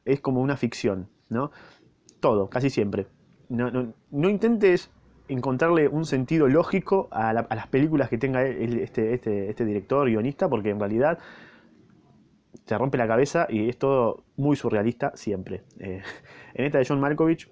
es 0.04 0.20
como 0.20 0.42
una 0.42 0.58
ficción, 0.58 1.10
¿no? 1.30 1.52
todo, 2.20 2.50
casi 2.50 2.70
siempre. 2.70 3.08
No, 3.50 3.72
no, 3.72 4.30
intentes 4.30 4.92
encontrarle 5.30 5.88
un 5.88 6.06
sentido 6.06 6.48
lógico 6.48 7.08
a, 7.12 7.32
la, 7.34 7.42
a 7.42 7.56
las 7.56 7.68
películas 7.68 8.10
que 8.10 8.18
tenga 8.18 8.44
este, 8.44 9.14
este, 9.14 9.50
este, 9.50 9.66
director, 9.66 10.08
guionista, 10.08 10.50
porque 10.50 10.72
en 10.72 10.80
realidad 10.80 11.20
te 12.66 12.78
rompe 12.78 12.98
la 12.98 13.08
cabeza 13.08 13.48
y 13.50 13.70
es 13.70 13.78
todo 13.78 14.24
muy 14.36 14.56
surrealista 14.56 15.12
siempre. 15.16 15.62
Eh, 15.80 16.02
en 16.54 16.66
esta 16.66 16.80
de 16.80 16.86
John 16.86 17.00
Malkovich 17.00 17.50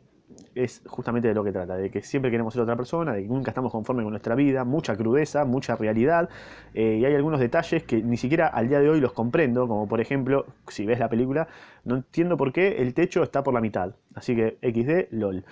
es 0.55 0.81
justamente 0.86 1.27
de 1.27 1.34
lo 1.34 1.43
que 1.43 1.51
trata, 1.51 1.77
de 1.77 1.89
que 1.89 2.01
siempre 2.01 2.31
queremos 2.31 2.53
ser 2.53 2.63
otra 2.63 2.75
persona, 2.75 3.13
de 3.13 3.22
que 3.22 3.27
nunca 3.27 3.51
estamos 3.51 3.72
conformes 3.72 4.03
con 4.03 4.12
nuestra 4.12 4.36
vida, 4.36 4.63
mucha 4.65 4.96
crudeza, 4.98 5.46
mucha 5.46 5.75
realidad, 5.75 6.29
eh, 6.74 6.98
y 7.00 7.05
hay 7.05 7.15
algunos 7.15 7.39
detalles 7.39 7.84
que 7.84 8.01
ni 8.01 8.17
siquiera 8.17 8.48
al 8.48 8.67
día 8.67 8.79
de 8.79 8.89
hoy 8.89 9.00
los 9.00 9.13
comprendo, 9.13 9.67
como 9.67 9.88
por 9.88 10.01
ejemplo, 10.01 10.46
si 10.67 10.86
ves 10.86 11.00
la 11.00 11.10
película, 11.10 11.48
no 11.86 11.96
entiendo 11.96 12.38
por 12.38 12.51
qué 12.51 12.77
el 12.81 12.93
techo 12.93 13.24
está 13.24 13.43
por 13.43 13.53
la 13.53 13.62
mitad, 13.62 13.96
así 14.15 14.36
que 14.36 14.57
XD, 14.62 15.13
LOL. 15.13 15.46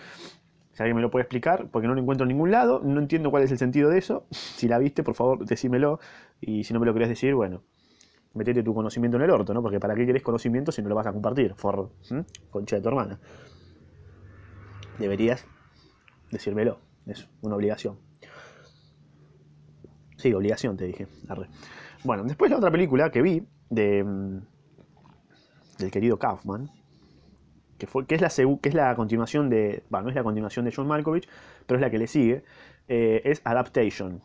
Si 0.75 0.84
alguien 0.84 0.98
me 0.98 1.01
lo 1.01 1.10
puede 1.10 1.24
explicar, 1.24 1.70
porque 1.72 1.88
no 1.88 1.96
lo 1.96 2.01
encuentro 2.01 2.25
en 2.25 2.29
ningún 2.29 2.51
lado, 2.51 2.82
no 2.84 3.00
entiendo 3.00 3.32
cuál 3.32 3.44
es 3.44 3.51
el 3.51 3.58
sentido 3.58 3.89
de 3.89 3.98
eso. 3.98 4.27
Si 4.32 4.67
la 4.67 4.77
viste, 4.77 5.03
por 5.03 5.15
favor, 5.15 5.46
decímelo. 5.46 6.00
Y 6.41 6.65
si 6.65 6.74
no 6.74 6.82
me 6.82 6.86
lo 6.86 6.94
querés 6.94 7.08
decir, 7.08 7.34
bueno, 7.34 7.63
metete 8.34 8.62
tu 8.62 8.74
conocimiento 8.74 9.15
en 9.15 9.24
el 9.24 9.29
orto, 9.29 9.53
¿no? 9.53 9.62
Porque 9.62 9.79
¿para 9.79 9.96
qué 9.96 10.05
querés 10.05 10.22
conocimiento 10.22 10.74
si 10.74 10.82
no 10.82 10.89
lo 10.89 10.96
vas 10.96 11.08
a 11.08 11.13
compartir? 11.13 11.55
Forro, 11.55 11.91
concha 12.51 12.75
de 12.75 12.82
tu 12.82 12.89
hermana. 12.89 13.20
Deberías 15.00 15.46
decírmelo, 16.29 16.79
es 17.05 17.29
una 17.41 17.55
obligación. 17.55 17.98
Sí, 20.17 20.34
obligación, 20.34 20.75
te 20.75 20.86
dije. 20.86 21.08
Bueno, 22.03 22.24
después 22.25 22.51
la 22.51 22.58
otra 22.58 22.72
película 22.72 23.12
que 23.12 23.22
vi 23.22 23.48
de 23.70 24.03
mm, 24.03 24.39
del 25.77 25.91
querido 25.91 26.17
Kaufman, 26.17 26.70
que, 27.77 28.15
es 28.15 28.22
la, 28.22 28.29
que 28.29 28.70
es 28.70 28.75
la 28.75 28.96
continuación 28.96 29.50
de. 29.50 29.84
Bueno, 29.89 30.05
no 30.05 30.10
es 30.10 30.15
la 30.15 30.24
continuación 30.24 30.65
de 30.65 30.74
John 30.75 30.88
Malkovich, 30.88 31.27
pero 31.65 31.77
es 31.77 31.82
la 31.82 31.89
que 31.89 31.98
le 31.98 32.08
sigue. 32.08 32.44
Eh, 32.88 33.22
es 33.25 33.41
Adaptation. 33.44 34.22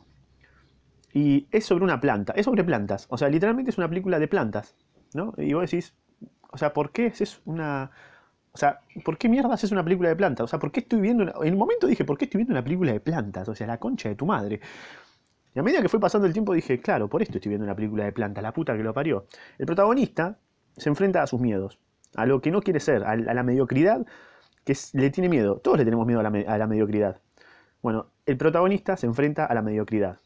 Y 1.12 1.48
es 1.50 1.64
sobre 1.64 1.84
una 1.84 2.00
planta, 2.00 2.32
es 2.36 2.44
sobre 2.44 2.62
plantas. 2.62 3.06
O 3.10 3.18
sea, 3.18 3.28
literalmente 3.28 3.70
es 3.70 3.78
una 3.78 3.88
película 3.88 4.18
de 4.18 4.28
plantas. 4.28 4.76
¿no? 5.14 5.34
Y 5.36 5.52
vos 5.54 5.68
decís, 5.68 5.94
o 6.50 6.58
sea, 6.58 6.72
¿por 6.72 6.92
qué 6.92 7.06
es 7.06 7.40
una. 7.44 7.90
O 8.52 8.58
sea, 8.58 8.80
¿por 9.04 9.16
qué 9.16 9.28
mierdas 9.28 9.62
es 9.62 9.70
una 9.70 9.84
película 9.84 10.08
de 10.08 10.16
plantas? 10.16 10.44
O 10.44 10.48
sea, 10.48 10.58
¿por 10.58 10.72
qué 10.72 10.80
estoy 10.80 11.00
viendo. 11.00 11.22
En 11.44 11.52
un 11.52 11.58
momento 11.58 11.86
dije, 11.86 12.04
¿por 12.04 12.18
qué 12.18 12.24
estoy 12.24 12.38
viendo 12.38 12.52
una 12.52 12.64
película 12.64 12.92
de 12.92 13.00
plantas? 13.00 13.48
O 13.48 13.54
sea, 13.54 13.66
la 13.66 13.78
concha 13.78 14.08
de 14.08 14.16
tu 14.16 14.26
madre. 14.26 14.60
Y 15.54 15.58
a 15.58 15.62
medida 15.62 15.82
que 15.82 15.88
fue 15.88 16.00
pasando 16.00 16.26
el 16.26 16.32
tiempo 16.32 16.52
dije, 16.54 16.80
claro, 16.80 17.08
por 17.08 17.22
esto 17.22 17.38
estoy 17.38 17.50
viendo 17.50 17.64
una 17.64 17.74
película 17.74 18.04
de 18.04 18.12
plantas, 18.12 18.42
la 18.42 18.52
puta 18.52 18.76
que 18.76 18.82
lo 18.82 18.94
parió. 18.94 19.26
El 19.58 19.66
protagonista 19.66 20.38
se 20.76 20.88
enfrenta 20.88 21.22
a 21.22 21.26
sus 21.26 21.40
miedos 21.40 21.78
a 22.14 22.26
lo 22.26 22.40
que 22.40 22.50
no 22.50 22.60
quiere 22.62 22.80
ser, 22.80 23.04
a, 23.04 23.16
la 23.16 23.42
mediocridad 23.42 24.06
que 24.64 24.76
le 24.92 25.10
tiene 25.10 25.28
miedo. 25.28 25.58
Todos 25.58 25.78
le 25.78 25.84
tenemos 25.84 26.06
miedo 26.06 26.20
a 26.20 26.22
la, 26.22 26.66
mediocridad. 26.66 27.20
Bueno, 27.82 28.08
el 28.26 28.36
protagonista 28.36 28.96
se 28.96 29.06
enfrenta 29.06 29.44
a 29.46 29.54
la 29.54 29.62
mediocridad. 29.62 30.18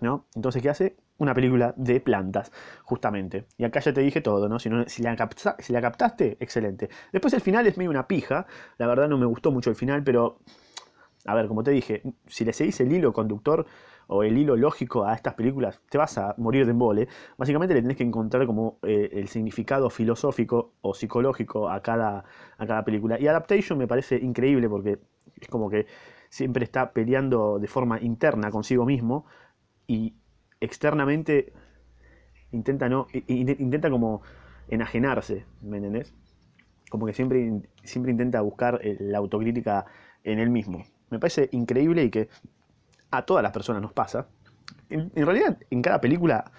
¿no? 0.00 0.26
Entonces, 0.34 0.62
¿qué 0.62 0.70
hace? 0.70 0.96
Una 1.18 1.34
película 1.34 1.72
de 1.76 2.00
plantas, 2.00 2.52
justamente. 2.84 3.46
Y 3.56 3.64
acá 3.64 3.80
ya 3.80 3.92
te 3.94 4.02
dije 4.02 4.20
todo, 4.20 4.48
¿no? 4.48 4.58
Si, 4.58 4.68
si, 4.86 5.02
la 5.02 5.16
si, 5.58 5.72
la 5.72 5.80
captaste, 5.80 6.36
excelente. 6.40 6.90
Después 7.10 7.32
el 7.32 7.40
final 7.40 7.66
es 7.66 7.78
medio 7.78 7.90
una 7.90 8.06
pija. 8.06 8.46
La 8.76 8.86
verdad 8.86 9.08
no 9.08 9.16
me 9.16 9.26
gustó 9.26 9.50
mucho 9.50 9.70
el 9.70 9.76
final, 9.76 10.02
pero... 10.04 10.40
A 11.26 11.34
ver, 11.34 11.48
como 11.48 11.62
te 11.62 11.70
dije, 11.72 12.02
si 12.26 12.44
le 12.44 12.52
seguís 12.52 12.80
el 12.80 12.92
hilo 12.92 13.12
conductor, 13.12 13.66
o 14.08 14.22
el 14.22 14.38
hilo 14.38 14.56
lógico 14.56 15.04
a 15.04 15.14
estas 15.14 15.34
películas, 15.34 15.80
te 15.88 15.98
vas 15.98 16.16
a 16.18 16.34
morir 16.38 16.64
de 16.64 16.72
embole. 16.72 17.08
Básicamente 17.36 17.74
le 17.74 17.82
tenés 17.82 17.96
que 17.96 18.04
encontrar 18.04 18.46
como 18.46 18.78
eh, 18.82 19.10
el 19.12 19.28
significado 19.28 19.90
filosófico 19.90 20.74
o 20.80 20.94
psicológico 20.94 21.68
a 21.68 21.82
cada, 21.82 22.24
a 22.58 22.66
cada 22.66 22.84
película. 22.84 23.18
Y 23.20 23.26
Adaptation 23.26 23.78
me 23.78 23.88
parece 23.88 24.16
increíble 24.16 24.68
porque 24.68 24.98
es 25.40 25.48
como 25.48 25.68
que 25.68 25.86
siempre 26.28 26.64
está 26.64 26.92
peleando 26.92 27.58
de 27.58 27.66
forma 27.66 28.00
interna 28.00 28.50
consigo 28.50 28.84
mismo 28.84 29.26
y 29.86 30.14
externamente 30.60 31.52
intenta 32.52 32.88
no 32.88 33.06
intenta 33.26 33.90
como 33.90 34.22
enajenarse, 34.68 35.44
¿me 35.62 35.78
entendés? 35.78 36.14
Como 36.90 37.06
que 37.06 37.12
siempre, 37.12 37.62
siempre 37.82 38.12
intenta 38.12 38.40
buscar 38.40 38.80
eh, 38.82 38.96
la 39.00 39.18
autocrítica 39.18 39.86
en 40.24 40.38
él 40.38 40.50
mismo. 40.50 40.84
Me 41.10 41.18
parece 41.18 41.48
increíble 41.52 42.04
y 42.04 42.10
que 42.10 42.28
a 43.10 43.22
todas 43.22 43.42
las 43.42 43.52
personas 43.52 43.82
nos 43.82 43.92
pasa. 43.92 44.26
En, 44.88 45.10
realidad, 45.14 45.58
en 45.70 45.82
cada 45.82 46.00
película 46.00 46.50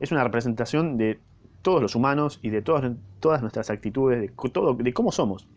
es 0.00 0.12
una 0.12 0.24
representación 0.24 0.96
de 0.96 1.20
todos 1.62 1.82
los 1.82 1.94
humanos 1.94 2.38
y 2.42 2.50
de 2.50 2.62
todas, 2.62 2.92
todas 3.20 3.40
nuestras 3.40 3.70
actitudes, 3.70 4.20
de, 4.20 4.50
todo, 4.50 4.74
de 4.74 4.92
cómo 4.92 5.12
somos. 5.12 5.48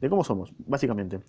De 0.00 0.08
cómo 0.08 0.24
somos, 0.24 0.52
básicamente. 0.66 1.20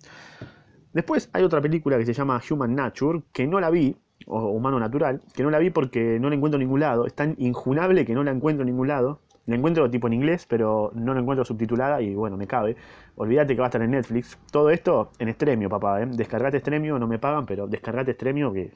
Después 0.92 1.28
hay 1.32 1.42
otra 1.44 1.60
película 1.60 1.98
que 1.98 2.06
se 2.06 2.12
llama 2.12 2.40
Human 2.48 2.74
Nature, 2.74 3.22
que 3.32 3.46
no 3.46 3.60
la 3.60 3.70
vi, 3.70 3.96
o 4.26 4.48
Humano 4.48 4.78
Natural, 4.78 5.20
que 5.34 5.42
no 5.42 5.50
la 5.50 5.58
vi 5.58 5.70
porque 5.70 6.18
no 6.20 6.28
la 6.28 6.36
encuentro 6.36 6.56
en 6.56 6.66
ningún 6.66 6.80
lado. 6.80 7.06
Es 7.06 7.14
tan 7.14 7.34
injunable 7.38 8.04
que 8.04 8.14
no 8.14 8.24
la 8.24 8.30
encuentro 8.30 8.62
en 8.62 8.68
ningún 8.68 8.88
lado. 8.88 9.20
La 9.46 9.56
encuentro 9.56 9.90
tipo 9.90 10.06
en 10.06 10.14
inglés, 10.14 10.46
pero 10.48 10.90
no 10.94 11.12
la 11.12 11.20
encuentro 11.20 11.44
subtitulada 11.44 12.00
y 12.00 12.14
bueno, 12.14 12.36
me 12.36 12.46
cabe. 12.46 12.76
Olvídate 13.16 13.54
que 13.54 13.60
va 13.60 13.66
a 13.66 13.68
estar 13.68 13.82
en 13.82 13.90
Netflix. 13.90 14.38
Todo 14.50 14.70
esto 14.70 15.10
en 15.18 15.28
Extremio, 15.28 15.68
papá. 15.68 16.02
¿eh? 16.02 16.06
Descargate 16.06 16.56
Extremio, 16.56 16.98
no 16.98 17.06
me 17.06 17.18
pagan, 17.18 17.44
pero 17.44 17.66
descargate 17.66 18.12
Extremio 18.12 18.52
que 18.52 18.72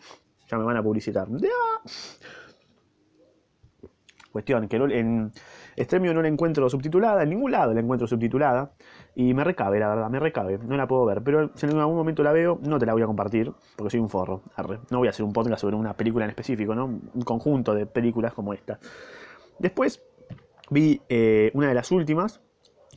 ya 0.46 0.58
me 0.58 0.64
van 0.64 0.76
a 0.76 0.82
publicitar. 0.82 1.26
Cuestión, 4.30 4.68
que 4.68 4.76
en 4.76 5.32
Extremio 5.74 6.12
no 6.12 6.20
la 6.20 6.28
encuentro 6.28 6.68
subtitulada, 6.68 7.22
en 7.22 7.30
ningún 7.30 7.50
lado 7.50 7.72
la 7.72 7.80
encuentro 7.80 8.06
subtitulada. 8.06 8.72
Y 9.14 9.32
me 9.34 9.42
recabe, 9.42 9.80
la 9.80 9.88
verdad, 9.88 10.10
me 10.10 10.20
recabe. 10.20 10.58
No 10.58 10.76
la 10.76 10.86
puedo 10.86 11.04
ver. 11.06 11.22
Pero 11.22 11.50
si 11.54 11.66
en 11.66 11.76
algún 11.78 11.96
momento 11.96 12.22
la 12.22 12.32
veo, 12.32 12.60
no 12.62 12.78
te 12.78 12.86
la 12.86 12.92
voy 12.92 13.02
a 13.02 13.06
compartir, 13.06 13.52
porque 13.74 13.90
soy 13.90 14.00
un 14.00 14.08
forro. 14.08 14.42
No 14.90 14.98
voy 14.98 15.08
a 15.08 15.10
hacer 15.10 15.24
un 15.24 15.32
podcast 15.32 15.62
sobre 15.62 15.76
una 15.76 15.94
película 15.94 16.24
en 16.26 16.30
específico, 16.30 16.74
¿no? 16.74 16.84
Un 16.84 17.22
conjunto 17.24 17.74
de 17.74 17.86
películas 17.86 18.34
como 18.34 18.52
esta. 18.52 18.78
Después, 19.58 20.00
Vi 20.70 21.00
eh, 21.08 21.50
una 21.54 21.68
de 21.68 21.74
las 21.74 21.90
últimas. 21.90 22.40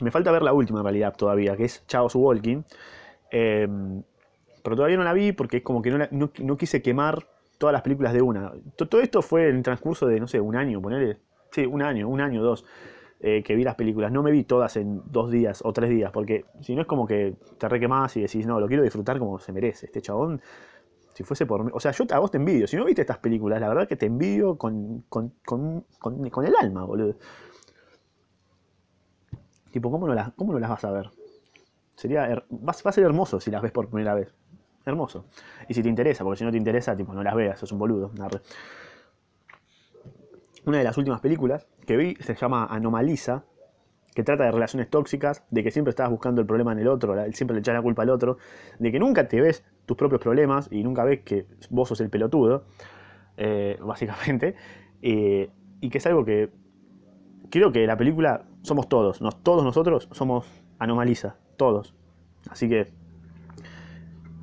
Me 0.02 0.12
falta 0.12 0.32
ver 0.32 0.42
la 0.42 0.54
última 0.54 0.80
en 0.80 0.86
realidad 0.86 1.16
todavía, 1.16 1.56
que 1.56 1.66
es 1.66 1.86
Chaos 1.88 2.16
Walking. 2.16 2.64
Em, 3.30 4.04
pero 4.64 4.76
todavía 4.76 4.98
no 4.98 5.04
la 5.04 5.14
vi 5.14 5.32
porque 5.32 5.58
es 5.58 5.64
como 5.64 5.82
que 5.82 5.92
no, 5.92 6.58
quise 6.58 6.82
quemar 6.82 7.28
todas 7.58 7.74
las 7.74 7.82
películas 7.82 8.14
de 8.14 8.22
una. 8.22 8.52
Todo 8.76 9.02
esto 9.02 9.22
fue 9.22 9.50
en 9.50 9.58
el 9.58 9.64
transcurso 9.64 10.08
de, 10.08 10.20
no 10.20 10.28
sé, 10.28 10.40
un 10.40 10.56
año, 10.56 10.82
ponerle. 10.82 11.18
Sí, 11.52 11.66
un 11.66 11.82
año, 11.82 12.08
un 12.08 12.22
año, 12.22 12.42
dos. 12.42 12.66
Eh, 13.20 13.44
que 13.44 13.56
vi 13.56 13.64
las 13.64 13.76
películas. 13.76 14.12
No 14.12 14.24
me 14.24 14.32
vi 14.32 14.44
todas 14.44 14.76
en 14.78 15.02
dos 15.06 15.30
días 15.30 15.62
o 15.64 15.72
tres 15.72 15.92
días, 15.92 16.12
porque 16.12 16.46
si 16.62 16.74
no 16.76 16.82
es 16.82 16.88
como 16.88 17.06
que 17.06 17.36
te 17.60 17.70
requemás 17.70 18.18
y 18.18 18.22
decís, 18.22 18.48
no, 18.48 18.60
lo 18.60 18.68
quiero 18.68 18.84
disfrutar 18.84 19.20
como 19.20 19.38
se 19.40 19.52
merece. 19.52 19.86
Este 19.86 20.02
chabón, 20.02 20.42
si 21.14 21.24
fuese 21.24 21.46
por 21.46 21.64
mí. 21.64 21.72
O 21.74 21.80
sea, 21.80 21.92
yo 21.92 22.06
a 22.12 22.20
vos 22.20 22.32
te 22.32 22.38
envidio. 22.38 22.68
Si 22.68 22.76
no 22.78 22.86
viste 22.86 23.02
estas 23.02 23.20
películas, 23.20 23.62
la 23.62 23.70
verdad 23.70 23.88
que 23.88 23.96
te 23.96 24.08
envidio 24.08 24.58
con, 24.58 25.04
con, 25.10 25.34
con 25.44 26.46
el 26.46 26.56
alma, 26.60 26.84
boludo. 26.84 27.16
Tipo, 29.72 29.90
¿cómo 29.90 30.08
no 30.08 30.14
las, 30.14 30.32
cómo 30.34 30.54
no 30.54 30.60
las 30.60 30.70
vas 30.70 30.84
a 30.84 30.92
ver? 30.92 31.10
Sería, 31.96 32.44
va, 32.52 32.74
a 32.84 32.92
ser 32.92 33.04
hermoso 33.04 33.40
si 33.40 33.52
las 33.52 33.62
ves 33.62 33.72
por 33.72 33.88
primera 33.88 34.14
vez. 34.14 34.34
Hermoso. 34.86 35.26
Y 35.68 35.74
si 35.74 35.84
te 35.84 35.90
interesa, 35.90 36.24
porque 36.24 36.40
si 36.40 36.44
no 36.44 36.52
te 36.52 36.58
interesa, 36.58 36.96
tipo, 36.96 37.14
no 37.14 37.24
las 37.24 37.36
veas, 37.36 37.62
es 37.62 37.72
un 37.72 37.80
boludo. 37.80 38.12
Una 40.66 40.78
de 40.78 40.84
las 40.84 40.98
últimas 40.98 41.22
películas 41.22 41.68
que 41.86 41.98
vi 41.98 42.16
se 42.16 42.36
llama 42.36 42.66
Anomaliza, 42.66 43.44
que 44.14 44.24
trata 44.24 44.44
de 44.44 44.52
relaciones 44.52 44.90
tóxicas, 44.90 45.44
de 45.50 45.64
que 45.64 45.72
siempre 45.72 45.92
estás 45.92 46.10
buscando 46.10 46.42
el 46.42 46.48
problema 46.48 46.72
en 46.74 46.80
el 46.80 46.88
otro, 46.88 47.16
siempre 47.34 47.56
le 47.56 47.60
echas 47.60 47.76
la 47.76 47.82
culpa 47.82 48.02
al 48.02 48.10
otro, 48.10 48.38
de 48.80 48.92
que 48.92 49.00
nunca 49.00 49.28
te 49.28 49.40
ves 49.40 49.64
tus 49.86 49.96
propios 49.96 50.22
problemas 50.22 50.68
y 50.72 50.84
nunca 50.84 51.04
ves 51.04 51.22
que 51.22 51.46
vos 51.70 51.88
sos 51.88 52.02
el 52.02 52.10
pelotudo, 52.10 52.66
eh, 53.38 53.78
básicamente, 53.84 54.56
eh, 55.02 55.50
y 55.80 55.90
que 55.90 55.98
es 56.00 56.06
algo 56.06 56.26
que 56.26 56.50
creo 57.50 57.72
que 57.72 57.86
la 57.88 57.98
película 57.98 58.46
somos 58.64 58.88
todos, 58.90 59.20
todos 59.44 59.64
nosotros 59.64 60.08
somos 60.12 60.46
anomaliza, 60.80 61.36
todos. 61.58 61.94
Así 62.50 62.68
que, 62.68 62.92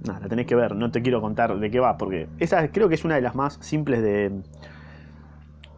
nada, 0.07 0.21
la 0.21 0.29
tenés 0.29 0.47
que 0.47 0.55
ver, 0.55 0.75
no 0.75 0.91
te 0.91 1.03
quiero 1.03 1.21
contar 1.21 1.59
de 1.59 1.71
qué 1.71 1.81
va, 1.81 1.97
porque 1.99 2.29
esa 2.39 2.71
creo 2.71 2.89
que 2.89 2.95
es 2.95 3.05
una 3.05 3.17
de 3.17 3.21
las 3.21 3.35
más 3.35 3.59
simples 3.61 4.03
de, 4.03 4.43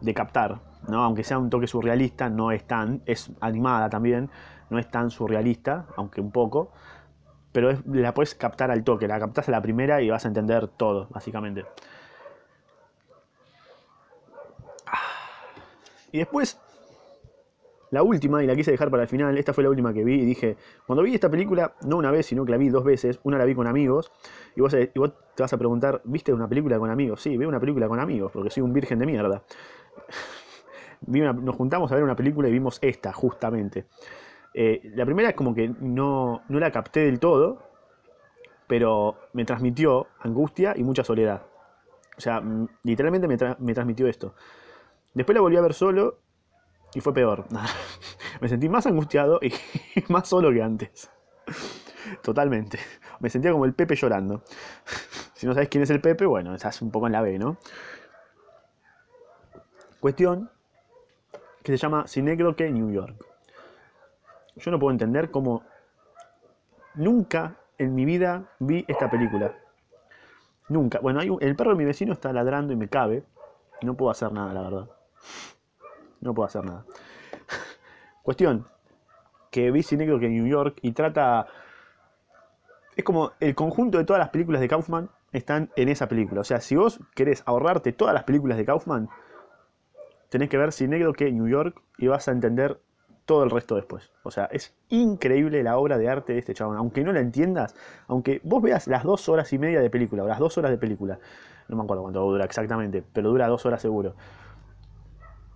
de 0.01 0.13
captar, 0.13 0.59
¿no? 0.87 1.03
Aunque 1.03 1.23
sea 1.23 1.39
un 1.39 1.49
toque 1.49 1.67
surrealista, 1.67 2.29
no 2.29 2.51
es 2.51 2.63
tan, 2.65 3.01
es 3.05 3.31
animada 3.41 3.89
también, 3.89 4.29
no 4.69 4.79
es 4.79 4.89
tan 4.89 5.11
surrealista, 5.11 5.85
aunque 5.97 6.21
un 6.21 6.31
poco, 6.31 6.71
pero 7.51 7.77
la 7.85 8.13
puedes 8.13 8.35
captar 8.35 8.71
al 8.71 8.83
toque, 8.83 9.07
la 9.07 9.19
captás 9.19 9.49
a 9.49 9.51
la 9.51 9.61
primera 9.61 10.01
y 10.01 10.09
vas 10.09 10.25
a 10.25 10.27
entender 10.29 10.67
todo, 10.67 11.07
básicamente. 11.09 11.65
Y 16.13 16.17
después 16.19 16.59
la 17.91 18.03
última, 18.03 18.41
y 18.41 18.47
la 18.47 18.55
quise 18.55 18.71
dejar 18.71 18.89
para 18.89 19.03
el 19.03 19.09
final, 19.09 19.37
esta 19.37 19.53
fue 19.53 19.63
la 19.63 19.69
última 19.69 19.93
que 19.93 20.03
vi 20.03 20.21
y 20.21 20.25
dije, 20.25 20.55
cuando 20.87 21.03
vi 21.03 21.13
esta 21.13 21.29
película, 21.29 21.75
no 21.85 21.97
una 21.97 22.09
vez, 22.09 22.25
sino 22.25 22.45
que 22.45 22.51
la 22.51 22.57
vi 22.57 22.69
dos 22.69 22.85
veces, 22.85 23.19
una 23.23 23.37
la 23.37 23.43
vi 23.43 23.53
con 23.53 23.67
amigos, 23.67 24.11
y 24.55 24.61
vos, 24.61 24.71
te 24.71 24.91
vas 25.43 25.53
a 25.53 25.57
preguntar, 25.57 26.01
¿viste 26.05 26.33
una 26.33 26.47
película 26.47 26.79
con 26.79 26.89
amigos? 26.89 27.21
Sí, 27.21 27.37
vi 27.37 27.45
una 27.45 27.59
película 27.59 27.89
con 27.89 27.99
amigos, 27.99 28.31
porque 28.31 28.49
soy 28.49 28.63
un 28.63 28.73
virgen 28.73 28.97
de 28.97 29.05
mierda. 29.05 29.43
nos 31.05 31.55
juntamos 31.55 31.91
a 31.91 31.95
ver 31.95 32.03
una 32.03 32.15
película 32.15 32.47
y 32.47 32.51
vimos 32.51 32.79
esta, 32.81 33.11
justamente. 33.11 33.85
Eh, 34.53 34.91
la 34.95 35.05
primera 35.05 35.33
como 35.33 35.53
que 35.53 35.73
no, 35.79 36.43
no 36.47 36.59
la 36.59 36.71
capté 36.71 37.01
del 37.01 37.19
todo, 37.19 37.61
pero 38.67 39.17
me 39.33 39.43
transmitió 39.43 40.07
angustia 40.21 40.73
y 40.77 40.83
mucha 40.83 41.03
soledad. 41.03 41.43
O 42.17 42.21
sea, 42.21 42.41
literalmente 42.83 43.27
me, 43.27 43.37
me 43.59 43.73
transmitió 43.73 44.07
esto. 44.07 44.33
Después 45.13 45.35
la 45.35 45.41
volví 45.41 45.57
a 45.57 45.61
ver 45.61 45.73
solo 45.73 46.19
y 46.93 47.01
fue 47.01 47.13
peor. 47.13 47.45
Me 48.41 48.49
sentí 48.49 48.69
más 48.69 48.85
angustiado 48.85 49.39
y 49.41 49.53
más 50.09 50.27
solo 50.27 50.51
que 50.51 50.61
antes. 50.61 51.09
Totalmente. 52.23 52.79
me 53.19 53.29
sentía 53.29 53.51
como 53.51 53.65
el 53.65 53.73
Pepe 53.73 53.95
llorando. 53.95 54.41
si 55.35 55.45
no 55.45 55.53
sabes 55.53 55.69
quién 55.69 55.83
es 55.83 55.89
el 55.91 56.01
Pepe, 56.01 56.25
bueno, 56.25 56.55
estás 56.55 56.81
un 56.81 56.91
poco 56.91 57.07
en 57.07 57.13
la 57.13 57.21
B, 57.21 57.37
¿no? 57.37 57.57
Cuestión 59.99 60.49
que 61.61 61.71
se 61.71 61.77
llama 61.77 62.07
Synecdoche 62.07 62.71
New 62.71 62.91
York. 62.91 63.15
Yo 64.55 64.71
no 64.71 64.79
puedo 64.79 64.91
entender 64.91 65.29
cómo 65.29 65.63
nunca 66.95 67.57
en 67.77 67.93
mi 67.93 68.05
vida 68.05 68.49
vi 68.59 68.83
esta 68.87 69.09
película. 69.09 69.55
Nunca. 70.69 70.99
Bueno, 70.99 71.21
el 71.21 71.55
perro 71.55 71.71
de 71.71 71.77
mi 71.77 71.85
vecino 71.85 72.13
está 72.13 72.33
ladrando 72.33 72.73
y 72.73 72.75
me 72.75 72.87
cabe. 72.87 73.23
No 73.81 73.95
puedo 73.95 74.11
hacer 74.11 74.31
nada, 74.31 74.53
la 74.53 74.61
verdad. 74.61 74.89
No 76.21 76.33
puedo 76.33 76.47
hacer 76.47 76.63
nada. 76.63 76.85
Cuestión, 78.23 78.65
que 79.49 79.71
vi 79.71 79.83
Synecdoche 79.83 80.29
New 80.29 80.47
York 80.47 80.79
y 80.81 80.91
trata... 80.93 81.47
Es 82.95 83.03
como 83.03 83.31
el 83.39 83.55
conjunto 83.55 83.97
de 83.97 84.03
todas 84.03 84.19
las 84.19 84.29
películas 84.29 84.61
de 84.61 84.67
Kaufman 84.67 85.09
están 85.31 85.69
en 85.75 85.89
esa 85.89 86.07
película. 86.07 86.41
O 86.41 86.43
sea, 86.43 86.59
si 86.59 86.75
vos 86.75 86.99
querés 87.15 87.41
ahorrarte 87.45 87.93
todas 87.93 88.13
las 88.13 88.23
películas 88.23 88.57
de 88.57 88.65
Kaufman, 88.65 89.09
tenés 90.29 90.49
que 90.49 90.57
ver 90.57 90.71
Synecdoche 90.71 91.31
New 91.31 91.47
York 91.47 91.81
y 91.97 92.07
vas 92.07 92.27
a 92.27 92.31
entender 92.31 92.79
todo 93.25 93.43
el 93.43 93.49
resto 93.49 93.75
después. 93.75 94.11
O 94.23 94.31
sea, 94.31 94.45
es 94.45 94.73
increíble 94.89 95.63
la 95.63 95.77
obra 95.77 95.97
de 95.97 96.09
arte 96.09 96.33
de 96.33 96.39
este 96.39 96.53
chabón. 96.53 96.77
Aunque 96.77 97.03
no 97.03 97.13
la 97.13 97.19
entiendas, 97.19 97.75
aunque 98.07 98.41
vos 98.43 98.61
veas 98.61 98.87
las 98.87 99.03
dos 99.03 99.29
horas 99.29 99.51
y 99.53 99.57
media 99.57 99.79
de 99.79 99.89
película, 99.89 100.23
o 100.23 100.27
las 100.27 100.39
dos 100.39 100.57
horas 100.57 100.71
de 100.71 100.77
película, 100.77 101.19
no 101.67 101.77
me 101.77 101.83
acuerdo 101.83 102.03
cuánto 102.03 102.21
dura 102.21 102.45
exactamente, 102.45 103.03
pero 103.13 103.29
dura 103.29 103.47
dos 103.47 103.65
horas 103.65 103.81
seguro. 103.81 104.15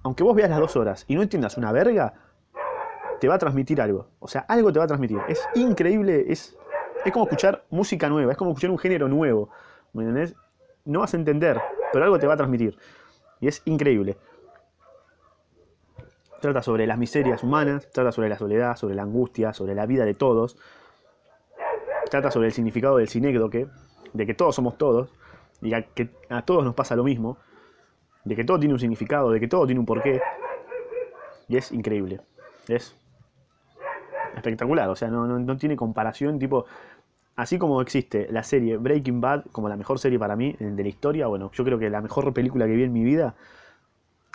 Aunque 0.06 0.24
vos 0.24 0.36
veas 0.36 0.52
las 0.52 0.60
dos 0.60 0.76
horas 0.76 1.04
y 1.08 1.16
no 1.16 1.24
entiendas 1.24 1.58
una 1.58 1.72
verga, 1.72 2.14
te 3.20 3.28
va 3.28 3.36
a 3.36 3.38
transmitir 3.40 3.82
algo. 3.82 4.06
O 4.20 4.28
sea, 4.28 4.42
algo 4.42 4.72
te 4.72 4.78
va 4.78 4.86
a 4.86 4.88
transmitir. 4.88 5.20
Es 5.28 5.44
increíble, 5.56 6.26
es, 6.28 6.56
es 7.04 7.12
como 7.12 7.26
escuchar 7.26 7.66
música 7.72 8.08
nueva, 8.08 8.32
es 8.32 8.38
como 8.38 8.52
escuchar 8.52 8.70
un 8.70 8.78
género 8.78 9.08
nuevo. 9.08 9.50
¿Me 9.94 10.04
entendés? 10.04 10.36
No 10.86 11.00
vas 11.00 11.16
a 11.16 11.18
entender, 11.18 11.60
pero 11.92 12.06
algo 12.06 12.20
te 12.20 12.28
va 12.28 12.36
a 12.36 12.38
transmitir. 12.38 12.78
Y 13.40 13.48
es 13.48 13.64
increíble. 13.66 14.16
Trata 16.40 16.62
sobre 16.62 16.86
las 16.86 17.00
miserias 17.00 17.42
humanas, 17.42 17.90
trata 17.92 18.12
sobre 18.12 18.30
la 18.30 18.38
soledad, 18.38 18.76
sobre 18.76 18.94
la 18.94 19.02
angustia, 19.02 19.54
sobre 19.54 19.74
la 19.74 19.88
vida 19.88 20.06
de 20.06 20.14
todos. 20.14 20.56
Trata 22.12 22.30
sobre 22.30 22.50
el 22.50 22.54
significado 22.54 22.98
del 22.98 23.10
sinécdoque, 23.10 23.66
de 24.14 24.26
que 24.28 24.36
todos 24.36 24.54
somos 24.54 24.78
todos, 24.78 25.10
y 25.64 25.72
que 25.96 26.12
a 26.30 26.44
todos 26.44 26.64
nos 26.64 26.76
pasa 26.76 26.96
lo 26.96 27.04
mismo, 27.04 27.40
de 28.26 28.36
que 28.36 28.44
todo 28.44 28.60
tiene 28.60 28.74
un 28.74 28.80
significado, 28.80 29.32
de 29.32 29.40
que 29.40 29.48
todo 29.48 29.66
tiene 29.66 29.80
un 29.80 29.86
porqué. 29.86 30.20
Y 31.48 31.58
es 31.58 31.72
increíble. 31.72 32.20
Es 32.68 32.96
espectacular, 34.36 34.90
o 34.90 34.96
sea, 34.96 35.08
no, 35.08 35.28
no, 35.28 35.58
tiene 35.58 35.78
comparación, 35.78 36.40
tipo, 36.40 36.66
así 37.36 37.58
como 37.58 37.82
existe 37.82 38.28
la 38.32 38.44
serie 38.44 38.76
Breaking 38.78 39.22
Bad 39.22 39.46
como 39.52 39.70
la 39.70 39.78
mejor 39.78 39.98
serie 39.98 40.20
para 40.20 40.36
mí 40.36 40.56
de 40.60 40.84
la 40.84 40.90
historia, 40.90 41.28
bueno, 41.28 41.52
yo 41.54 41.64
creo 41.64 41.80
que 41.80 41.90
la 41.90 42.02
mejor 42.02 42.34
película 42.34 42.66
que 42.66 42.74
vi 42.74 42.84
en 42.84 42.92
mi 42.92 43.04
vida 43.04 43.36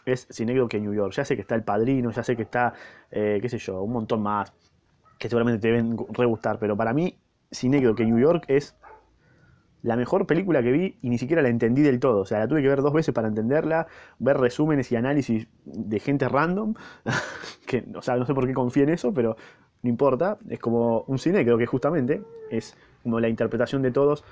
es 0.06 0.26
que 0.26 0.80
New 0.80 0.94
York. 0.94 1.12
Ya 1.12 1.25
sé 1.25 1.35
que 1.37 1.42
está 1.42 1.54
El 1.54 1.64
Padrino, 1.64 2.11
ya 2.11 2.23
sé 2.23 2.37
que 2.37 2.42
está, 2.42 2.73
eh, 3.11 3.38
qué 3.42 3.49
sé 3.49 3.59
yo, 3.59 3.82
un 3.82 3.92
montón 3.92 4.23
más 4.23 4.52
que 5.18 5.28
seguramente 5.28 5.61
te 5.61 5.68
deben 5.68 5.99
re 6.12 6.25
gustar, 6.25 6.59
pero 6.59 6.76
para 6.76 6.94
mí 6.94 7.14
que 7.94 8.06
New 8.06 8.18
York 8.18 8.44
es 8.49 8.75
la 9.83 9.97
mejor 9.97 10.27
película 10.27 10.63
que 10.63 10.73
vi 10.73 10.99
y 11.01 11.11
ni 11.11 11.19
siquiera 11.19 11.43
la 11.43 11.49
entendí 11.49 11.83
del 11.83 12.01
todo. 12.01 12.21
O 12.21 12.25
sea, 12.27 12.39
la 12.41 12.49
tuve 12.49 12.63
que 12.63 12.69
ver 12.69 12.83
dos 12.83 12.93
veces 12.93 13.15
para 13.15 13.29
entenderla, 13.29 13.87
ver 14.19 14.37
resúmenes 14.39 14.91
y 14.93 14.97
análisis 14.97 15.49
de 15.65 16.01
gente 16.01 16.29
random, 16.29 16.75
que, 17.67 17.85
o 17.95 18.03
sea, 18.03 18.17
no 18.17 18.27
sé 18.27 18.35
por 18.35 18.47
qué 18.47 18.53
confío 18.53 18.83
en 18.83 18.91
eso, 18.91 19.13
pero 19.15 19.37
no 19.83 19.91
importa. 19.91 20.39
Es 20.49 20.59
como 20.59 21.03
un 21.03 21.19
cine, 21.19 21.45
creo 21.45 21.59
que 21.59 21.67
justamente 21.67 22.23
es 22.51 22.77
como 23.03 23.21
la 23.21 23.29
interpretación 23.29 23.83
de 23.83 23.91
todos. 23.91 24.25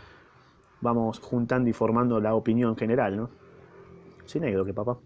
Vamos 0.80 1.18
juntando 1.18 1.68
y 1.68 1.72
formando 1.72 2.20
la 2.20 2.34
opinión 2.34 2.76
general, 2.76 3.16
¿no? 3.16 3.30
Cine, 4.26 4.52
creo 4.52 4.64
que 4.64 4.74
papá. 4.74 4.98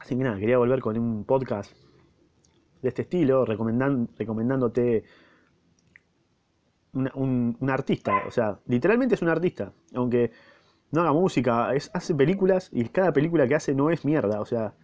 Así 0.00 0.16
que 0.16 0.22
nada, 0.22 0.38
quería 0.38 0.58
volver 0.58 0.80
con 0.80 0.98
un 0.98 1.24
podcast 1.24 1.72
de 2.82 2.88
este 2.88 3.02
estilo, 3.02 3.44
recomendándote 3.44 5.04
un, 6.96 7.70
artista. 7.70 8.22
O 8.26 8.30
sea, 8.30 8.58
literalmente 8.66 9.14
es 9.14 9.22
un 9.22 9.28
artista. 9.28 9.72
Aunque 9.94 10.32
no 10.90 11.02
haga 11.02 11.12
música, 11.12 11.74
es, 11.74 11.90
hace 11.94 12.14
películas 12.14 12.70
y 12.72 12.84
cada 12.88 13.12
película 13.12 13.46
que 13.46 13.54
hace 13.54 13.74
no 13.74 13.90
es 13.90 14.04
mierda. 14.04 14.40
O 14.40 14.46
sea, 14.46 14.74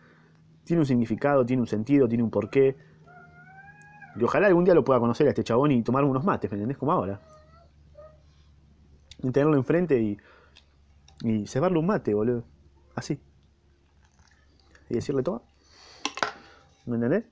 tiene 0.64 0.81
un 0.81 0.87
significado, 0.87 1.44
tiene 1.44 1.62
un 1.62 1.68
sentido, 1.68 2.09
tiene 2.09 2.22
un 2.22 2.31
porqué. 2.31 2.77
Y 4.16 4.25
ojalá 4.25 4.46
algún 4.46 4.64
día 4.64 4.75
lo 4.75 4.85
pueda 4.85 5.01
conocer 5.01 5.27
a 5.27 5.31
este 5.31 5.44
chabón 5.44 5.72
y 5.72 5.83
tomar 5.83 6.05
unos 6.05 6.25
mates, 6.25 6.51
¿me 6.51 6.57
entendés? 6.57 6.77
Como 6.77 6.92
ahora. 6.92 7.20
Y 9.22 9.31
tenerlo 9.31 9.57
enfrente 9.57 9.98
y, 10.01 10.18
y 11.22 11.46
cebarle 11.46 11.79
un 11.79 11.87
mate, 11.87 12.12
boludo. 12.12 12.44
Así. 12.94 13.18
Y 14.90 14.94
decirle, 14.94 15.22
todo 15.22 15.44
¿Me 16.85 16.96
entendés? 16.96 17.25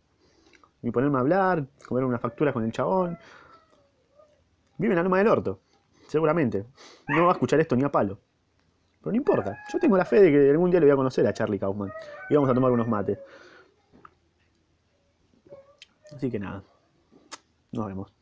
Y 0.82 0.90
ponerme 0.90 1.18
a 1.18 1.20
hablar, 1.20 1.66
comer 1.86 2.04
unas 2.04 2.20
facturas 2.20 2.54
con 2.54 2.64
el 2.64 2.72
chabón 2.72 3.18
vive 4.80 4.94
en 4.94 4.96
la 4.96 5.02
Loma 5.02 5.18
del 5.18 5.28
Orto, 5.28 5.60
seguramente. 6.08 6.66
No 7.08 7.24
va 7.24 7.30
a 7.30 7.32
escuchar 7.32 7.60
esto 7.60 7.76
ni 7.76 7.84
a 7.84 7.92
palo. 7.92 8.18
Pero 9.00 9.12
no 9.12 9.16
importa. 9.16 9.58
Yo 9.72 9.78
tengo 9.78 9.96
la 9.96 10.04
fe 10.04 10.20
de 10.20 10.30
que 10.30 10.50
algún 10.50 10.70
día 10.70 10.80
le 10.80 10.86
voy 10.86 10.92
a 10.92 10.96
conocer 10.96 11.26
a 11.26 11.32
Charlie 11.32 11.58
Kaufman. 11.58 11.92
Y 12.28 12.34
vamos 12.34 12.50
a 12.50 12.54
tomar 12.54 12.70
unos 12.70 12.88
mates. 12.88 13.18
Así 16.14 16.30
que 16.30 16.38
nada. 16.38 16.62
Nos 17.72 17.86
vemos. 17.86 18.19